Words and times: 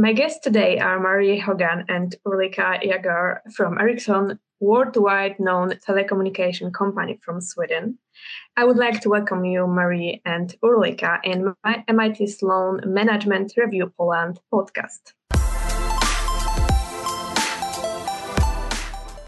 My 0.00 0.12
guests 0.12 0.38
today 0.38 0.78
are 0.78 1.00
Marie 1.00 1.40
Hogan 1.40 1.84
and 1.88 2.14
Ulrika 2.24 2.78
Jägare 2.84 3.40
from 3.52 3.80
Ericsson, 3.80 4.38
worldwide 4.60 5.40
known 5.40 5.70
telecommunication 5.70 6.72
company 6.72 7.18
from 7.20 7.40
Sweden. 7.40 7.98
I 8.56 8.64
would 8.64 8.76
like 8.76 9.00
to 9.00 9.08
welcome 9.08 9.44
you, 9.44 9.66
Marie 9.66 10.22
and 10.24 10.54
Ulrika, 10.62 11.18
in 11.24 11.52
my 11.64 11.82
MIT 11.88 12.28
Sloan 12.28 12.80
Management 12.86 13.54
Review 13.56 13.92
Poland 13.98 14.38
podcast. 14.54 15.14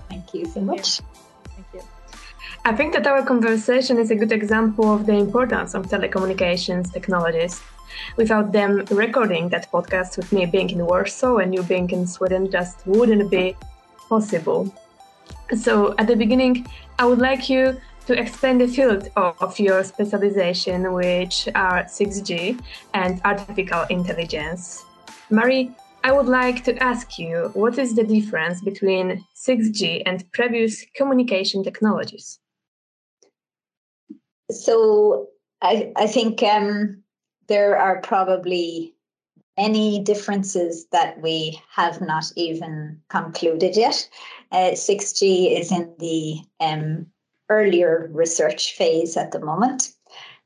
Thank 0.09 0.35
you 0.35 0.45
so 0.47 0.61
much. 0.61 1.01
Thank 1.47 1.67
you. 1.75 1.83
I 2.65 2.77
think 2.77 2.93
that 2.93 3.09
our 3.09 3.25
conversation 3.25 3.99
is 3.99 4.13
a 4.13 4.15
good 4.15 4.31
example 4.31 4.95
of 4.95 5.07
the 5.07 5.15
importance 5.15 5.75
of 5.75 5.87
telecommunications 5.89 6.93
technologies. 6.93 7.61
Without 8.17 8.53
them 8.53 8.85
recording 8.91 9.49
that 9.51 9.71
podcast 9.71 10.17
with 10.17 10.33
me 10.33 10.47
being 10.47 10.71
in 10.71 10.85
Warsaw 10.87 11.37
and 11.39 11.55
you 11.55 11.63
being 11.63 11.91
in 11.91 12.07
Sweden 12.07 12.51
just 12.51 12.87
wouldn't 12.87 13.31
be 13.31 13.57
possible. 14.09 14.73
So, 15.57 15.95
at 15.99 16.07
the 16.07 16.17
beginning, 16.17 16.67
I 16.99 17.07
would 17.07 17.19
like 17.19 17.49
you 17.49 17.81
to 18.07 18.19
explain 18.19 18.59
the 18.59 18.69
field 18.69 19.09
of 19.17 19.59
your 19.59 19.85
specialization, 19.85 20.93
which 20.93 21.49
are 21.55 21.85
6G 21.85 22.61
and 22.95 23.21
artificial 23.25 23.85
intelligence. 23.91 24.85
Marie, 25.31 25.71
I 26.03 26.13
would 26.13 26.27
like 26.27 26.65
to 26.65 26.77
ask 26.83 27.19
you 27.19 27.51
what 27.55 27.79
is 27.79 27.95
the 27.95 28.05
difference 28.05 28.63
between 28.63 29.25
6G 29.37 30.03
and 30.07 30.25
previous 30.33 30.85
communication 30.97 31.63
technologies? 31.63 32.39
So 34.51 35.29
I, 35.63 35.93
I 35.97 36.07
think 36.07 36.43
um, 36.43 37.03
there 37.51 37.77
are 37.77 38.01
probably 38.01 38.95
many 39.59 40.01
differences 40.05 40.87
that 40.93 41.21
we 41.21 41.61
have 41.75 42.01
not 42.01 42.25
even 42.37 42.99
concluded 43.11 43.77
yet. 43.77 44.09
Uh, 44.53 44.71
6G 44.71 45.59
is 45.59 45.73
in 45.73 45.93
the 45.99 46.39
um, 46.61 47.07
earlier 47.49 48.09
research 48.15 48.77
phase 48.77 49.17
at 49.17 49.33
the 49.33 49.41
moment, 49.41 49.93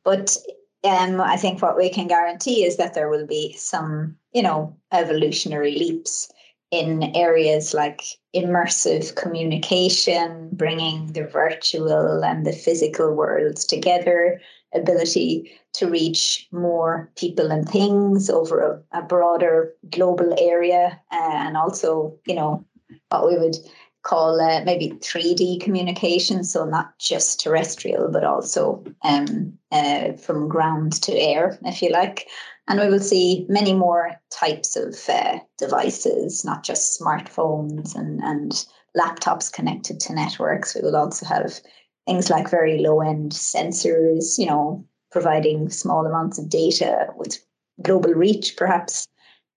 but 0.03 0.37
um, 0.83 1.21
I 1.21 1.37
think 1.37 1.61
what 1.61 1.77
we 1.77 1.91
can 1.91 2.09
guarantee 2.09 2.65
is 2.65 2.79
that 2.79 2.95
there 2.95 3.11
will 3.11 3.27
be 3.27 3.53
some, 3.53 4.17
you 4.33 4.43
know, 4.43 4.75
evolutionary 4.91 5.73
leaps 5.73 6.31
in 6.71 7.15
areas 7.15 7.75
like 7.75 8.03
immersive 8.35 9.15
communication, 9.15 10.49
bringing 10.53 11.13
the 11.13 11.27
virtual 11.27 12.25
and 12.25 12.47
the 12.47 12.53
physical 12.53 13.15
worlds 13.15 13.67
together, 13.67 14.41
ability 14.75 15.51
to 15.75 15.89
reach 15.89 16.49
more 16.53 17.11
people 17.17 17.51
and 17.51 17.69
things 17.69 18.31
over 18.31 18.83
a, 18.93 18.99
a 18.99 19.03
broader 19.03 19.73
global 19.91 20.35
area, 20.39 21.01
uh, 21.13 21.33
and 21.33 21.57
also, 21.57 22.17
you 22.27 22.35
know, 22.35 22.65
what 23.09 23.27
we 23.27 23.39
would 23.39 23.57
call 24.05 24.41
uh, 24.41 24.63
maybe 24.65 24.91
3D 25.01 25.61
communication, 25.61 26.45
so 26.45 26.65
not 26.65 26.97
just 26.99 27.41
terrestrial, 27.41 28.11
but 28.13 28.23
also 28.23 28.85
um, 29.03 29.59
uh, 29.73 30.13
from 30.13 30.49
ground 30.49 30.93
to 31.03 31.13
air, 31.13 31.59
if 31.65 31.83
you 31.83 31.91
like. 31.91 32.29
And 32.69 32.79
we 32.79 32.89
will 32.89 33.01
see 33.01 33.47
many 33.49 33.75
more 33.75 34.13
types 34.31 34.77
of 34.77 34.97
uh, 35.09 35.39
devices, 35.59 36.45
not 36.45 36.65
just 36.65 37.01
smartphones 37.01 37.95
and, 37.95 38.23
and 38.23 38.67
laptops 38.97 39.53
connected 39.53 40.01
to 40.01 40.15
networks. 40.15 40.75
We 40.75 40.83
will 40.83 40.97
also 40.97 41.27
have 41.27 41.61
things 42.07 42.31
like 42.31 42.51
very 42.51 42.79
low 42.79 43.01
end 43.01 43.33
sensors, 43.33 44.39
you 44.39 44.47
know, 44.47 44.85
providing 45.11 45.71
small 45.71 46.07
amounts 46.07 46.39
of 46.39 46.49
data 46.49 47.09
with 47.17 47.39
global 47.83 48.13
reach, 48.13 48.57
perhaps 48.57 49.09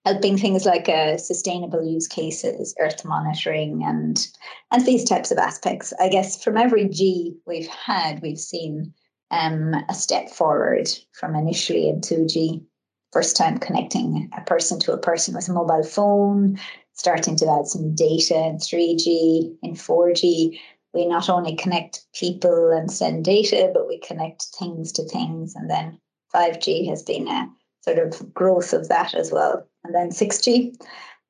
helping 0.05 0.37
things 0.37 0.65
like 0.65 0.87
uh, 0.87 1.17
sustainable 1.17 1.83
use 1.83 2.07
cases, 2.07 2.73
earth 2.79 3.03
monitoring, 3.03 3.83
and 3.83 4.27
and 4.71 4.85
these 4.85 5.03
types 5.03 5.31
of 5.31 5.37
aspects. 5.37 5.93
I 5.99 6.09
guess 6.09 6.41
from 6.43 6.57
every 6.57 6.87
G 6.87 7.35
we've 7.45 7.67
had, 7.67 8.21
we've 8.21 8.39
seen 8.39 8.93
um, 9.31 9.73
a 9.89 9.93
step 9.93 10.29
forward 10.29 10.89
from 11.11 11.35
initially 11.35 11.89
in 11.89 12.01
2G 12.01 12.63
first 13.11 13.37
time 13.37 13.57
connecting 13.57 14.29
a 14.37 14.41
person 14.41 14.79
to 14.79 14.93
a 14.93 14.97
person 14.97 15.33
with 15.33 15.49
a 15.49 15.53
mobile 15.53 15.83
phone, 15.83 16.57
starting 16.93 17.35
to 17.37 17.49
add 17.49 17.67
some 17.67 17.95
data 17.95 18.35
in 18.35 18.57
3G, 18.57 19.55
in 19.63 19.73
4G. 19.73 20.59
We 20.93 21.05
not 21.05 21.29
only 21.29 21.55
connect 21.55 22.05
people 22.13 22.71
and 22.71 22.91
send 22.91 23.25
data, 23.25 23.71
but 23.73 23.87
we 23.87 23.99
connect 23.99 24.47
things 24.57 24.91
to 24.93 25.03
things. 25.03 25.55
And 25.55 25.69
then 25.69 25.99
5G 26.33 26.87
has 26.89 27.03
been 27.03 27.27
a 27.27 27.49
sort 27.81 27.99
of 27.99 28.33
growth 28.33 28.73
of 28.73 28.87
that 28.89 29.13
as 29.13 29.31
well. 29.31 29.67
And 29.83 29.93
then 29.93 30.09
6G. 30.09 30.75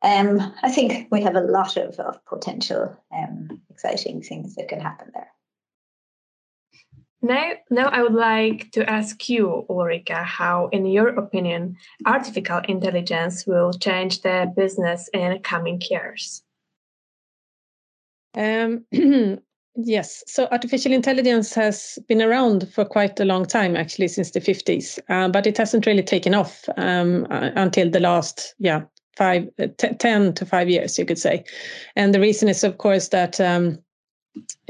Um, 0.04 0.54
I 0.62 0.72
think 0.72 1.08
we 1.12 1.22
have 1.24 1.36
a 1.36 1.42
lot 1.42 1.76
of, 1.76 2.00
of 2.00 2.24
potential 2.26 2.96
um, 3.12 3.62
exciting 3.70 4.22
things 4.22 4.56
that 4.56 4.68
can 4.68 4.80
happen 4.80 5.12
there. 5.14 5.32
Now, 7.22 7.54
now 7.72 7.88
I 7.90 8.04
would 8.04 8.14
like 8.14 8.72
to 8.74 8.88
ask 8.88 9.28
you, 9.28 9.66
Ulrika, 9.70 10.24
how, 10.24 10.68
in 10.72 10.86
your 10.86 11.10
opinion, 11.10 11.78
artificial 12.06 12.62
intelligence 12.68 13.48
will 13.48 13.74
change 13.74 14.22
the 14.22 14.52
business 14.56 15.10
in 15.14 15.40
coming 15.40 15.82
years. 15.90 16.44
Um, 18.36 18.86
yes, 19.78 20.24
so 20.28 20.48
artificial 20.52 20.92
intelligence 20.92 21.54
has 21.54 22.00
been 22.08 22.22
around 22.22 22.72
for 22.74 22.84
quite 22.84 23.20
a 23.20 23.26
long 23.26 23.46
time, 23.46 23.76
actually, 23.76 24.08
since 24.08 24.32
the 24.32 24.42
50s, 24.42 25.00
uh, 25.10 25.30
but 25.30 25.48
it 25.48 25.58
hasn't 25.58 25.86
really 25.86 26.04
taken 26.04 26.34
off 26.34 26.68
um, 26.78 27.26
uh, 27.30 27.52
until 27.56 27.90
the 27.90 28.00
last, 28.00 28.56
yeah, 28.60 28.82
five, 29.16 29.48
uh, 29.60 29.68
t- 29.78 29.94
10 29.94 30.34
to 30.34 30.46
five 30.46 30.70
years, 30.70 30.98
you 30.98 31.06
could 31.06 31.20
say. 31.20 31.44
And 31.96 32.14
the 32.14 32.20
reason 32.20 32.50
is, 32.50 32.64
of 32.64 32.78
course, 32.78 33.10
that 33.10 33.40
um, 33.40 33.80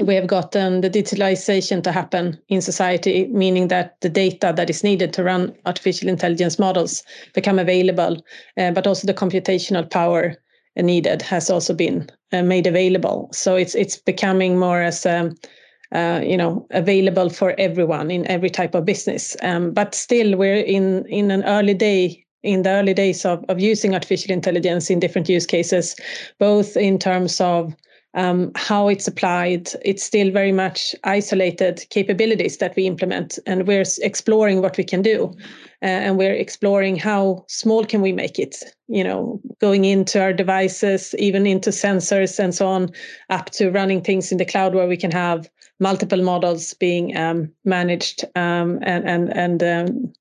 we 0.00 0.14
have 0.14 0.26
gotten 0.26 0.80
the 0.80 0.90
digitalization 0.90 1.82
to 1.82 1.92
happen 1.92 2.38
in 2.48 2.60
society, 2.60 3.26
meaning 3.28 3.68
that 3.68 4.00
the 4.00 4.08
data 4.08 4.52
that 4.56 4.70
is 4.70 4.84
needed 4.84 5.12
to 5.14 5.24
run 5.24 5.54
artificial 5.66 6.08
intelligence 6.08 6.58
models 6.58 7.02
become 7.34 7.58
available, 7.58 8.16
uh, 8.56 8.70
but 8.70 8.86
also 8.86 9.06
the 9.06 9.14
computational 9.14 9.90
power 9.90 10.36
needed 10.76 11.22
has 11.22 11.50
also 11.50 11.74
been 11.74 12.08
uh, 12.32 12.42
made 12.42 12.66
available. 12.66 13.28
So 13.32 13.56
it's 13.56 13.74
it's 13.74 13.96
becoming 13.96 14.58
more 14.58 14.82
as 14.82 15.06
um, 15.06 15.34
uh, 15.92 16.20
you 16.24 16.36
know 16.36 16.66
available 16.70 17.30
for 17.30 17.54
everyone 17.58 18.10
in 18.10 18.26
every 18.26 18.50
type 18.50 18.74
of 18.74 18.84
business. 18.84 19.36
Um, 19.42 19.72
but 19.72 19.94
still, 19.94 20.36
we're 20.36 20.62
in 20.62 21.06
in 21.06 21.30
an 21.30 21.44
early 21.44 21.74
day 21.74 22.24
in 22.42 22.62
the 22.62 22.70
early 22.70 22.94
days 22.94 23.24
of, 23.24 23.44
of 23.48 23.60
using 23.60 23.94
artificial 23.94 24.32
intelligence 24.32 24.90
in 24.90 25.00
different 25.00 25.28
use 25.28 25.46
cases, 25.46 25.96
both 26.38 26.76
in 26.76 26.98
terms 26.98 27.40
of 27.40 27.74
um, 28.14 28.52
how 28.54 28.88
it's 28.88 29.08
applied. 29.08 29.70
It's 29.84 30.02
still 30.02 30.30
very 30.30 30.52
much 30.52 30.94
isolated 31.04 31.84
capabilities 31.90 32.58
that 32.58 32.74
we 32.76 32.86
implement, 32.86 33.38
and 33.46 33.66
we're 33.66 33.84
exploring 34.02 34.62
what 34.62 34.76
we 34.76 34.84
can 34.84 35.02
do, 35.02 35.34
and 35.80 36.18
we're 36.18 36.34
exploring 36.34 36.96
how 36.96 37.44
small 37.48 37.84
can 37.84 38.02
we 38.02 38.12
make 38.12 38.38
it. 38.38 38.64
You 38.88 39.04
know, 39.04 39.40
going 39.60 39.84
into 39.84 40.20
our 40.20 40.32
devices, 40.32 41.14
even 41.18 41.46
into 41.46 41.70
sensors 41.70 42.38
and 42.38 42.54
so 42.54 42.66
on, 42.66 42.90
up 43.30 43.50
to 43.50 43.70
running 43.70 44.02
things 44.02 44.32
in 44.32 44.38
the 44.38 44.44
cloud 44.44 44.74
where 44.74 44.88
we 44.88 44.96
can 44.96 45.10
have 45.10 45.48
multiple 45.80 46.22
models 46.22 46.74
being 46.74 47.16
um, 47.16 47.52
managed 47.64 48.24
um, 48.34 48.78
and 48.82 49.08
and 49.08 49.36
and 49.36 49.62
um, 49.62 50.12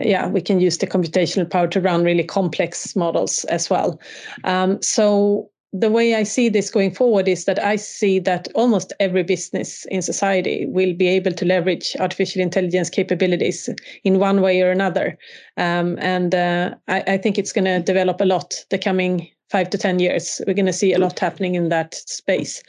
yeah, 0.00 0.28
we 0.28 0.40
can 0.40 0.60
use 0.60 0.78
the 0.78 0.86
computational 0.86 1.48
power 1.48 1.68
to 1.68 1.80
run 1.80 2.04
really 2.04 2.24
complex 2.24 2.96
models 2.96 3.44
as 3.44 3.70
well. 3.70 4.00
Um, 4.44 4.80
so 4.82 5.50
the 5.72 5.90
way 5.90 6.14
I 6.14 6.22
see 6.22 6.48
this 6.48 6.70
going 6.70 6.92
forward 6.92 7.28
is 7.28 7.44
that 7.44 7.62
I 7.62 7.76
see 7.76 8.18
that 8.20 8.48
almost 8.54 8.92
every 9.00 9.22
business 9.22 9.84
in 9.90 10.00
society 10.00 10.66
will 10.66 10.94
be 10.94 11.08
able 11.08 11.32
to 11.32 11.44
leverage 11.44 11.96
artificial 11.98 12.40
intelligence 12.40 12.88
capabilities 12.88 13.68
in 14.04 14.18
one 14.18 14.40
way 14.40 14.62
or 14.62 14.70
another. 14.70 15.18
Um, 15.56 15.98
and 16.00 16.34
uh, 16.34 16.74
I, 16.88 17.02
I, 17.06 17.18
think 17.18 17.36
it's 17.36 17.52
going 17.52 17.64
to 17.64 17.80
develop 17.80 18.20
a 18.20 18.24
lot 18.24 18.64
the 18.70 18.78
coming 18.78 19.28
five 19.50 19.70
to 19.70 19.78
10 19.78 19.98
years. 19.98 20.40
We're 20.46 20.54
going 20.54 20.66
to 20.66 20.72
see 20.72 20.92
a 20.92 20.98
lot 20.98 21.18
happening 21.18 21.54
in 21.54 21.68
that 21.68 21.94
space. 21.94 22.62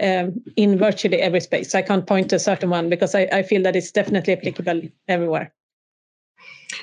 Um, 0.00 0.42
in 0.56 0.76
virtually 0.76 1.20
every 1.20 1.40
space. 1.40 1.72
I 1.72 1.82
can't 1.82 2.04
point 2.04 2.30
to 2.30 2.36
a 2.36 2.40
certain 2.40 2.68
one 2.68 2.88
because 2.88 3.14
I, 3.14 3.28
I 3.30 3.44
feel 3.44 3.62
that 3.62 3.76
it's 3.76 3.92
definitely 3.92 4.32
applicable 4.32 4.82
everywhere. 5.06 5.52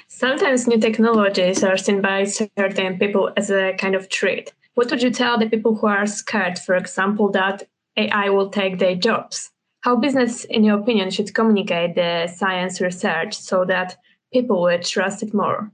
Sometimes 0.08 0.66
new 0.66 0.80
technologies 0.80 1.62
are 1.62 1.76
seen 1.76 2.02
by 2.02 2.24
certain 2.24 2.98
people 3.00 3.34
as 3.36 3.52
a 3.52 3.74
kind 3.78 3.96
of 3.96 4.10
threat 4.10 4.54
what 4.76 4.90
would 4.90 5.02
you 5.02 5.12
tell 5.12 5.38
the 5.38 5.50
people 5.50 5.76
who 5.76 5.88
are 5.88 6.06
scared, 6.06 6.58
for 6.58 6.76
example, 6.76 7.30
that 7.32 7.68
AI 7.98 8.30
will 8.30 8.50
take 8.50 8.80
their 8.80 8.96
jobs? 8.96 9.52
How 9.82 9.96
business, 9.96 10.46
in 10.46 10.64
your 10.64 10.80
opinion, 10.80 11.10
should 11.10 11.34
communicate 11.34 11.96
the 11.96 12.28
science 12.28 12.80
research 12.80 13.34
so 13.34 13.66
that 13.66 13.98
people 14.32 14.62
will 14.62 14.80
trust 14.80 15.24
it 15.24 15.34
more? 15.34 15.72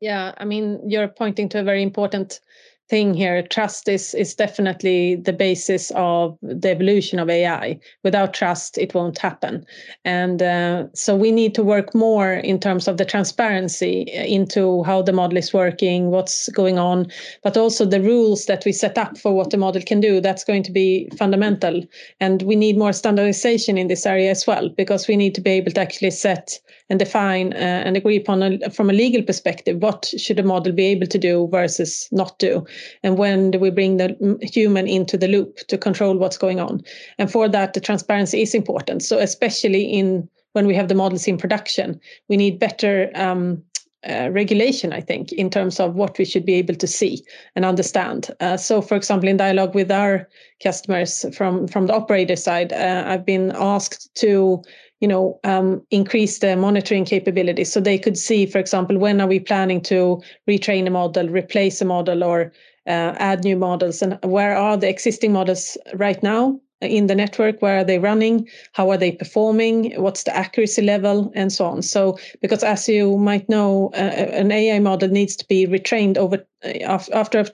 Yeah, 0.00 0.34
I 0.36 0.44
mean, 0.44 0.80
you're 0.88 1.08
pointing 1.08 1.48
to 1.50 1.60
a 1.60 1.64
very 1.64 1.82
important 1.82 2.40
thing 2.90 3.14
here. 3.14 3.42
Trust 3.42 3.88
is 3.88 4.14
is 4.14 4.34
definitely 4.34 5.16
the 5.16 5.32
basis 5.32 5.90
of 5.94 6.38
the 6.42 6.70
evolution 6.70 7.18
of 7.18 7.30
AI. 7.30 7.78
Without 8.02 8.34
trust, 8.34 8.76
it 8.78 8.94
won't 8.94 9.18
happen. 9.18 9.64
And 10.04 10.42
uh, 10.42 10.84
so 10.94 11.16
we 11.16 11.32
need 11.32 11.54
to 11.54 11.62
work 11.62 11.94
more 11.94 12.34
in 12.34 12.60
terms 12.60 12.86
of 12.86 12.96
the 12.96 13.04
transparency 13.04 14.02
into 14.12 14.82
how 14.82 15.02
the 15.02 15.12
model 15.12 15.38
is 15.38 15.52
working, 15.52 16.10
what's 16.10 16.48
going 16.50 16.78
on, 16.78 17.06
but 17.42 17.56
also 17.56 17.84
the 17.84 18.02
rules 18.02 18.46
that 18.46 18.64
we 18.64 18.72
set 18.72 18.98
up 18.98 19.16
for 19.16 19.32
what 19.32 19.50
the 19.50 19.56
model 19.56 19.82
can 19.82 20.00
do. 20.00 20.20
That's 20.20 20.44
going 20.44 20.62
to 20.64 20.72
be 20.72 21.08
fundamental. 21.16 21.82
And 22.20 22.42
we 22.42 22.56
need 22.56 22.76
more 22.76 22.92
standardization 22.92 23.78
in 23.78 23.88
this 23.88 24.06
area 24.06 24.30
as 24.30 24.46
well, 24.46 24.68
because 24.68 25.08
we 25.08 25.16
need 25.16 25.34
to 25.34 25.40
be 25.40 25.52
able 25.52 25.72
to 25.72 25.80
actually 25.80 26.10
set 26.10 26.60
and 26.90 26.98
define 26.98 27.52
uh, 27.54 27.82
and 27.84 27.96
agree 27.96 28.16
upon 28.16 28.42
a, 28.42 28.70
from 28.70 28.90
a 28.90 28.92
legal 28.92 29.22
perspective 29.22 29.78
what 29.78 30.12
should 30.18 30.38
a 30.38 30.42
model 30.42 30.72
be 30.72 30.86
able 30.86 31.06
to 31.06 31.18
do 31.18 31.48
versus 31.50 32.08
not 32.12 32.38
do. 32.38 32.64
And 33.02 33.16
when 33.16 33.50
do 33.50 33.58
we 33.58 33.70
bring 33.70 33.96
the 33.96 34.38
human 34.42 34.86
into 34.86 35.16
the 35.16 35.28
loop 35.28 35.56
to 35.68 35.78
control 35.78 36.16
what's 36.16 36.38
going 36.38 36.60
on? 36.60 36.82
And 37.18 37.30
for 37.30 37.48
that 37.48 37.72
the 37.72 37.80
transparency 37.80 38.42
is 38.42 38.54
important. 38.54 39.02
So 39.02 39.18
especially 39.18 39.84
in 39.84 40.28
when 40.52 40.66
we 40.66 40.74
have 40.74 40.88
the 40.88 40.94
models 40.94 41.26
in 41.26 41.36
production 41.36 42.00
we 42.28 42.36
need 42.36 42.58
better 42.58 43.10
um, 43.14 43.62
uh, 44.08 44.28
regulation, 44.30 44.92
I 44.92 45.00
think, 45.00 45.32
in 45.32 45.48
terms 45.48 45.80
of 45.80 45.94
what 45.94 46.18
we 46.18 46.26
should 46.26 46.44
be 46.44 46.54
able 46.54 46.74
to 46.74 46.86
see 46.86 47.24
and 47.56 47.64
understand. 47.64 48.30
Uh, 48.40 48.58
so, 48.58 48.82
for 48.82 48.96
example, 48.96 49.30
in 49.30 49.38
dialogue 49.38 49.74
with 49.74 49.90
our 49.90 50.28
customers 50.62 51.24
from 51.34 51.66
from 51.68 51.86
the 51.86 51.94
operator 51.94 52.36
side, 52.36 52.72
uh, 52.74 53.04
I've 53.06 53.24
been 53.24 53.52
asked 53.54 54.14
to 54.16 54.62
you 55.04 55.08
know 55.08 55.38
um, 55.44 55.82
increase 55.90 56.38
the 56.38 56.56
monitoring 56.56 57.04
capabilities. 57.04 57.70
So 57.70 57.78
they 57.78 57.98
could 57.98 58.16
see 58.16 58.46
for 58.46 58.58
example 58.58 58.96
when 58.96 59.20
are 59.20 59.26
we 59.26 59.38
planning 59.38 59.82
to 59.82 60.22
retrain 60.48 60.86
a 60.86 60.90
model 60.90 61.28
replace 61.28 61.82
a 61.82 61.84
model 61.84 62.24
or 62.24 62.52
uh, 62.86 63.12
add 63.30 63.44
new 63.44 63.56
models 63.56 64.00
and 64.00 64.18
where 64.22 64.56
are 64.56 64.78
the 64.78 64.88
existing 64.88 65.32
models 65.32 65.76
right 65.94 66.22
now 66.22 66.58
in 66.80 67.06
the 67.06 67.14
network? 67.14 67.60
Where 67.60 67.78
are 67.80 67.84
they 67.84 67.98
running? 67.98 68.48
How 68.72 68.90
are 68.90 68.96
they 68.96 69.12
performing? 69.12 69.92
What's 70.00 70.22
the 70.24 70.34
accuracy 70.34 70.82
level? 70.82 71.30
And 71.34 71.52
so 71.52 71.66
on. 71.66 71.82
So 71.82 72.18
because 72.40 72.64
as 72.64 72.88
you 72.88 73.18
might 73.18 73.46
know 73.48 73.90
uh, 73.92 74.40
an 74.42 74.52
ai 74.52 74.78
model 74.78 75.10
needs 75.10 75.36
to 75.36 75.46
be 75.46 75.66
retrained 75.66 76.16
over 76.16 76.38
uh, 76.64 76.98
after 77.12 77.44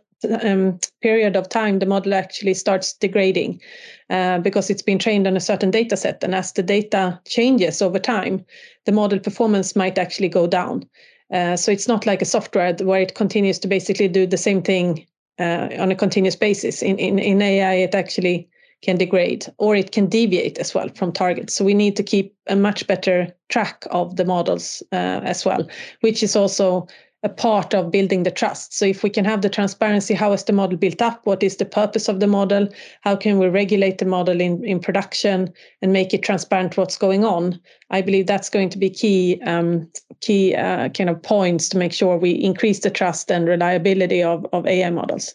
um, 0.42 0.78
period 1.02 1.36
of 1.36 1.48
time, 1.48 1.78
the 1.78 1.86
model 1.86 2.14
actually 2.14 2.54
starts 2.54 2.92
degrading 2.94 3.60
uh, 4.10 4.38
because 4.38 4.70
it's 4.70 4.82
been 4.82 4.98
trained 4.98 5.26
on 5.26 5.36
a 5.36 5.40
certain 5.40 5.70
data 5.70 5.96
set. 5.96 6.22
And 6.22 6.34
as 6.34 6.52
the 6.52 6.62
data 6.62 7.20
changes 7.26 7.80
over 7.82 7.98
time, 7.98 8.44
the 8.86 8.92
model 8.92 9.18
performance 9.18 9.76
might 9.76 9.98
actually 9.98 10.28
go 10.28 10.46
down. 10.46 10.88
Uh, 11.32 11.56
so 11.56 11.70
it's 11.70 11.88
not 11.88 12.06
like 12.06 12.22
a 12.22 12.26
software 12.26 12.74
where 12.74 13.00
it 13.00 13.14
continues 13.14 13.58
to 13.60 13.68
basically 13.68 14.08
do 14.08 14.26
the 14.26 14.36
same 14.36 14.62
thing 14.62 15.06
uh, 15.38 15.68
on 15.78 15.90
a 15.90 15.96
continuous 15.96 16.36
basis. 16.36 16.82
In, 16.82 16.98
in, 16.98 17.18
in 17.18 17.40
AI, 17.40 17.74
it 17.74 17.94
actually 17.94 18.48
can 18.82 18.96
degrade 18.96 19.46
or 19.58 19.76
it 19.76 19.92
can 19.92 20.06
deviate 20.06 20.58
as 20.58 20.74
well 20.74 20.88
from 20.94 21.12
targets. 21.12 21.54
So 21.54 21.64
we 21.64 21.74
need 21.74 21.96
to 21.96 22.02
keep 22.02 22.34
a 22.48 22.56
much 22.56 22.86
better 22.86 23.28
track 23.48 23.86
of 23.90 24.16
the 24.16 24.24
models 24.24 24.82
uh, 24.92 25.20
as 25.22 25.44
well, 25.44 25.66
which 26.00 26.22
is 26.22 26.34
also 26.34 26.86
a 27.22 27.28
part 27.28 27.74
of 27.74 27.90
building 27.90 28.22
the 28.22 28.30
trust. 28.30 28.72
So 28.72 28.86
if 28.86 29.02
we 29.02 29.10
can 29.10 29.24
have 29.26 29.42
the 29.42 29.50
transparency, 29.50 30.14
how 30.14 30.32
is 30.32 30.44
the 30.44 30.52
model 30.52 30.78
built 30.78 31.02
up? 31.02 31.20
What 31.24 31.42
is 31.42 31.56
the 31.56 31.66
purpose 31.66 32.08
of 32.08 32.18
the 32.18 32.26
model? 32.26 32.68
How 33.02 33.14
can 33.16 33.38
we 33.38 33.48
regulate 33.48 33.98
the 33.98 34.06
model 34.06 34.40
in, 34.40 34.64
in 34.64 34.80
production 34.80 35.52
and 35.82 35.92
make 35.92 36.14
it 36.14 36.22
transparent 36.22 36.76
what's 36.76 36.96
going 36.96 37.24
on? 37.24 37.60
I 37.90 38.00
believe 38.00 38.26
that's 38.26 38.48
going 38.48 38.70
to 38.70 38.78
be 38.78 38.88
key 38.88 39.40
um, 39.44 39.90
key 40.20 40.54
uh, 40.54 40.88
kind 40.90 41.10
of 41.10 41.22
points 41.22 41.68
to 41.70 41.78
make 41.78 41.92
sure 41.92 42.16
we 42.16 42.30
increase 42.30 42.80
the 42.80 42.90
trust 42.90 43.30
and 43.30 43.46
reliability 43.46 44.22
of, 44.22 44.46
of 44.52 44.66
AI 44.66 44.90
models. 44.90 45.34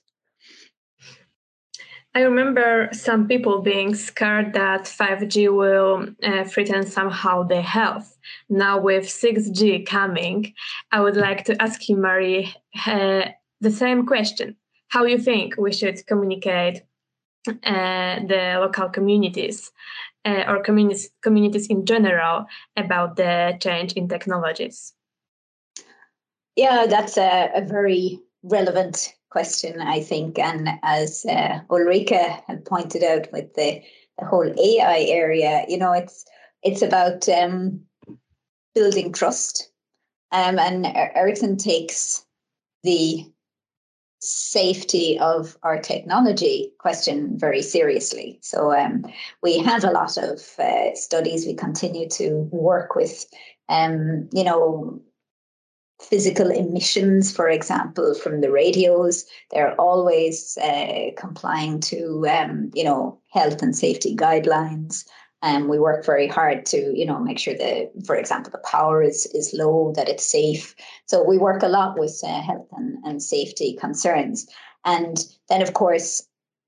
I 2.15 2.21
remember 2.21 2.87
some 2.93 3.27
people 3.27 3.61
being 3.61 3.93
scared 3.93 4.53
that 4.53 4.85
5G 4.85 5.53
will 5.53 6.07
uh, 6.23 6.45
threaten 6.45 6.87
somehow 6.87 7.43
their 7.43 7.61
health. 7.61 8.17
Now, 8.47 8.79
with 8.79 9.03
6G 9.03 9.85
coming, 9.85 10.53
I 10.93 11.01
would 11.01 11.17
like 11.17 11.43
to 11.45 11.61
ask 11.61 11.89
you, 11.89 11.97
Marie, 11.97 12.53
uh, 12.87 13.25
the 13.59 13.69
same 13.69 14.05
question. 14.05 14.55
How 14.87 15.03
you 15.03 15.17
think 15.17 15.57
we 15.57 15.73
should 15.73 16.07
communicate 16.07 16.83
uh, 17.49 18.19
the 18.25 18.59
local 18.61 18.87
communities 18.87 19.73
uh, 20.23 20.45
or 20.47 20.63
communities, 20.63 21.09
communities 21.21 21.67
in 21.67 21.85
general 21.85 22.45
about 22.77 23.17
the 23.17 23.57
change 23.59 23.91
in 23.93 24.07
technologies? 24.07 24.93
Yeah, 26.55 26.85
that's 26.87 27.17
a, 27.17 27.51
a 27.55 27.61
very 27.61 28.21
relevant 28.41 29.14
question, 29.35 29.81
I 29.81 29.99
think. 29.99 30.39
And 30.39 30.69
as 30.81 31.25
uh, 31.25 31.59
Ulrika 31.69 32.41
had 32.47 32.63
pointed 32.63 33.03
out 33.03 33.29
with 33.33 33.53
the, 33.55 33.81
the 34.17 34.25
whole 34.25 34.47
AI 34.47 34.99
area, 35.09 35.65
you 35.67 35.77
know, 35.77 35.91
it's 35.91 36.23
it's 36.63 36.81
about 36.81 37.27
um, 37.27 37.81
building 38.73 39.11
trust. 39.11 39.69
Um, 40.31 40.57
and 40.57 40.85
Ericsson 40.85 41.57
takes 41.57 42.25
the 42.83 43.29
safety 44.21 45.19
of 45.19 45.57
our 45.63 45.81
technology 45.81 46.71
question 46.79 47.37
very 47.37 47.61
seriously. 47.61 48.39
So 48.41 48.73
um, 48.73 49.03
we 49.43 49.57
have 49.57 49.83
a 49.83 49.91
lot 49.91 50.17
of 50.17 50.39
uh, 50.57 50.95
studies. 50.95 51.45
We 51.45 51.55
continue 51.55 52.07
to 52.11 52.47
work 52.53 52.95
with, 52.95 53.25
um, 53.67 54.29
you 54.31 54.45
know, 54.45 55.01
physical 56.01 56.51
emissions, 56.51 57.31
for 57.31 57.47
example, 57.49 58.13
from 58.15 58.41
the 58.41 58.51
radios. 58.51 59.25
They're 59.51 59.79
always 59.79 60.57
uh, 60.57 61.11
complying 61.17 61.79
to, 61.81 62.27
um, 62.27 62.71
you 62.73 62.83
know, 62.83 63.19
health 63.31 63.61
and 63.61 63.75
safety 63.75 64.15
guidelines. 64.15 65.05
And 65.41 65.63
um, 65.63 65.69
we 65.69 65.79
work 65.79 66.05
very 66.05 66.27
hard 66.27 66.65
to, 66.67 66.77
you 66.97 67.05
know, 67.05 67.19
make 67.19 67.37
sure 67.37 67.55
that, 67.55 67.91
for 68.05 68.15
example, 68.15 68.51
the 68.51 68.67
power 68.69 69.03
is 69.03 69.27
is 69.27 69.53
low, 69.53 69.93
that 69.95 70.09
it's 70.09 70.25
safe. 70.25 70.75
So 71.05 71.23
we 71.23 71.37
work 71.37 71.61
a 71.61 71.67
lot 71.67 71.99
with 71.99 72.19
uh, 72.23 72.41
health 72.41 72.67
and, 72.71 72.97
and 73.03 73.21
safety 73.21 73.77
concerns. 73.79 74.47
And 74.85 75.23
then, 75.49 75.61
of 75.61 75.73
course, 75.73 76.23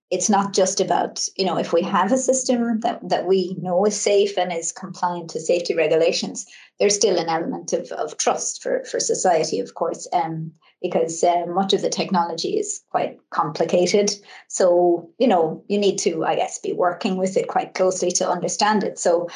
it's 0.09 0.30
not 0.30 0.54
just 0.54 0.80
about 0.80 1.27
you 1.36 1.45
know 1.45 1.57
if 1.57 1.74
we 1.74 1.81
have 1.81 2.12
a 2.12 2.18
system 2.18 2.80
that, 2.81 3.00
that 3.09 3.25
we 3.25 3.56
know 3.62 3.86
is 3.86 4.00
safe 4.00 4.38
and 4.38 4.54
is 4.54 4.71
compliant 4.71 5.30
to 5.30 5.39
safety 5.39 5.75
regulations 5.75 6.45
there's 6.80 6.95
still 6.95 7.18
an 7.18 7.30
element 7.30 7.74
of, 7.74 7.92
of 7.92 8.18
trust 8.18 8.63
for, 8.63 8.83
for 8.86 9.00
society 9.00 9.59
of 9.59 9.74
course 9.74 10.07
um, 10.13 10.51
because 10.81 11.24
uh, 11.24 11.45
much 11.48 11.74
of 11.74 11.81
the 11.81 11.89
technology 11.89 12.50
is 12.50 12.81
quite 12.92 13.18
complicated. 13.31 14.13
So 14.48 15.09
you 15.18 15.27
know 15.27 15.63
you 15.68 15.77
need 15.77 15.98
to 16.00 16.24
i 16.25 16.36
guess 16.36 16.60
be 16.60 16.74
working 16.74 17.18
with 17.18 17.38
it 17.38 17.48
quite 17.48 17.74
closely 17.74 18.12
to 18.12 18.30
understand 18.30 18.83
it. 18.83 19.00
So 19.00 19.27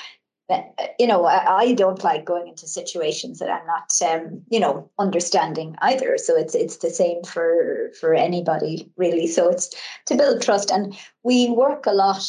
you 1.00 1.08
know, 1.08 1.26
I, 1.26 1.62
I, 1.62 1.74
don't 1.74 2.04
like 2.04 2.26
going 2.26 2.48
into 2.48 2.68
situations 2.68 3.40
that 3.40 3.50
I'm 3.50 3.66
not, 3.66 3.92
um, 4.10 4.42
you 4.50 4.60
know, 4.60 4.90
understanding 5.00 5.76
either. 5.82 6.18
So 6.18 6.36
it's 6.36 6.56
it's 6.56 6.78
the 6.78 6.90
same 6.90 7.24
for 7.24 7.92
for 8.00 8.14
anybody 8.14 8.92
really. 8.98 9.28
So 9.28 9.50
it's 9.50 9.70
to 10.08 10.16
build 10.16 10.42
trust, 10.42 10.72
and 10.72 10.98
we 11.24 11.50
work 11.50 11.86
a 11.86 11.94
lot 11.94 12.24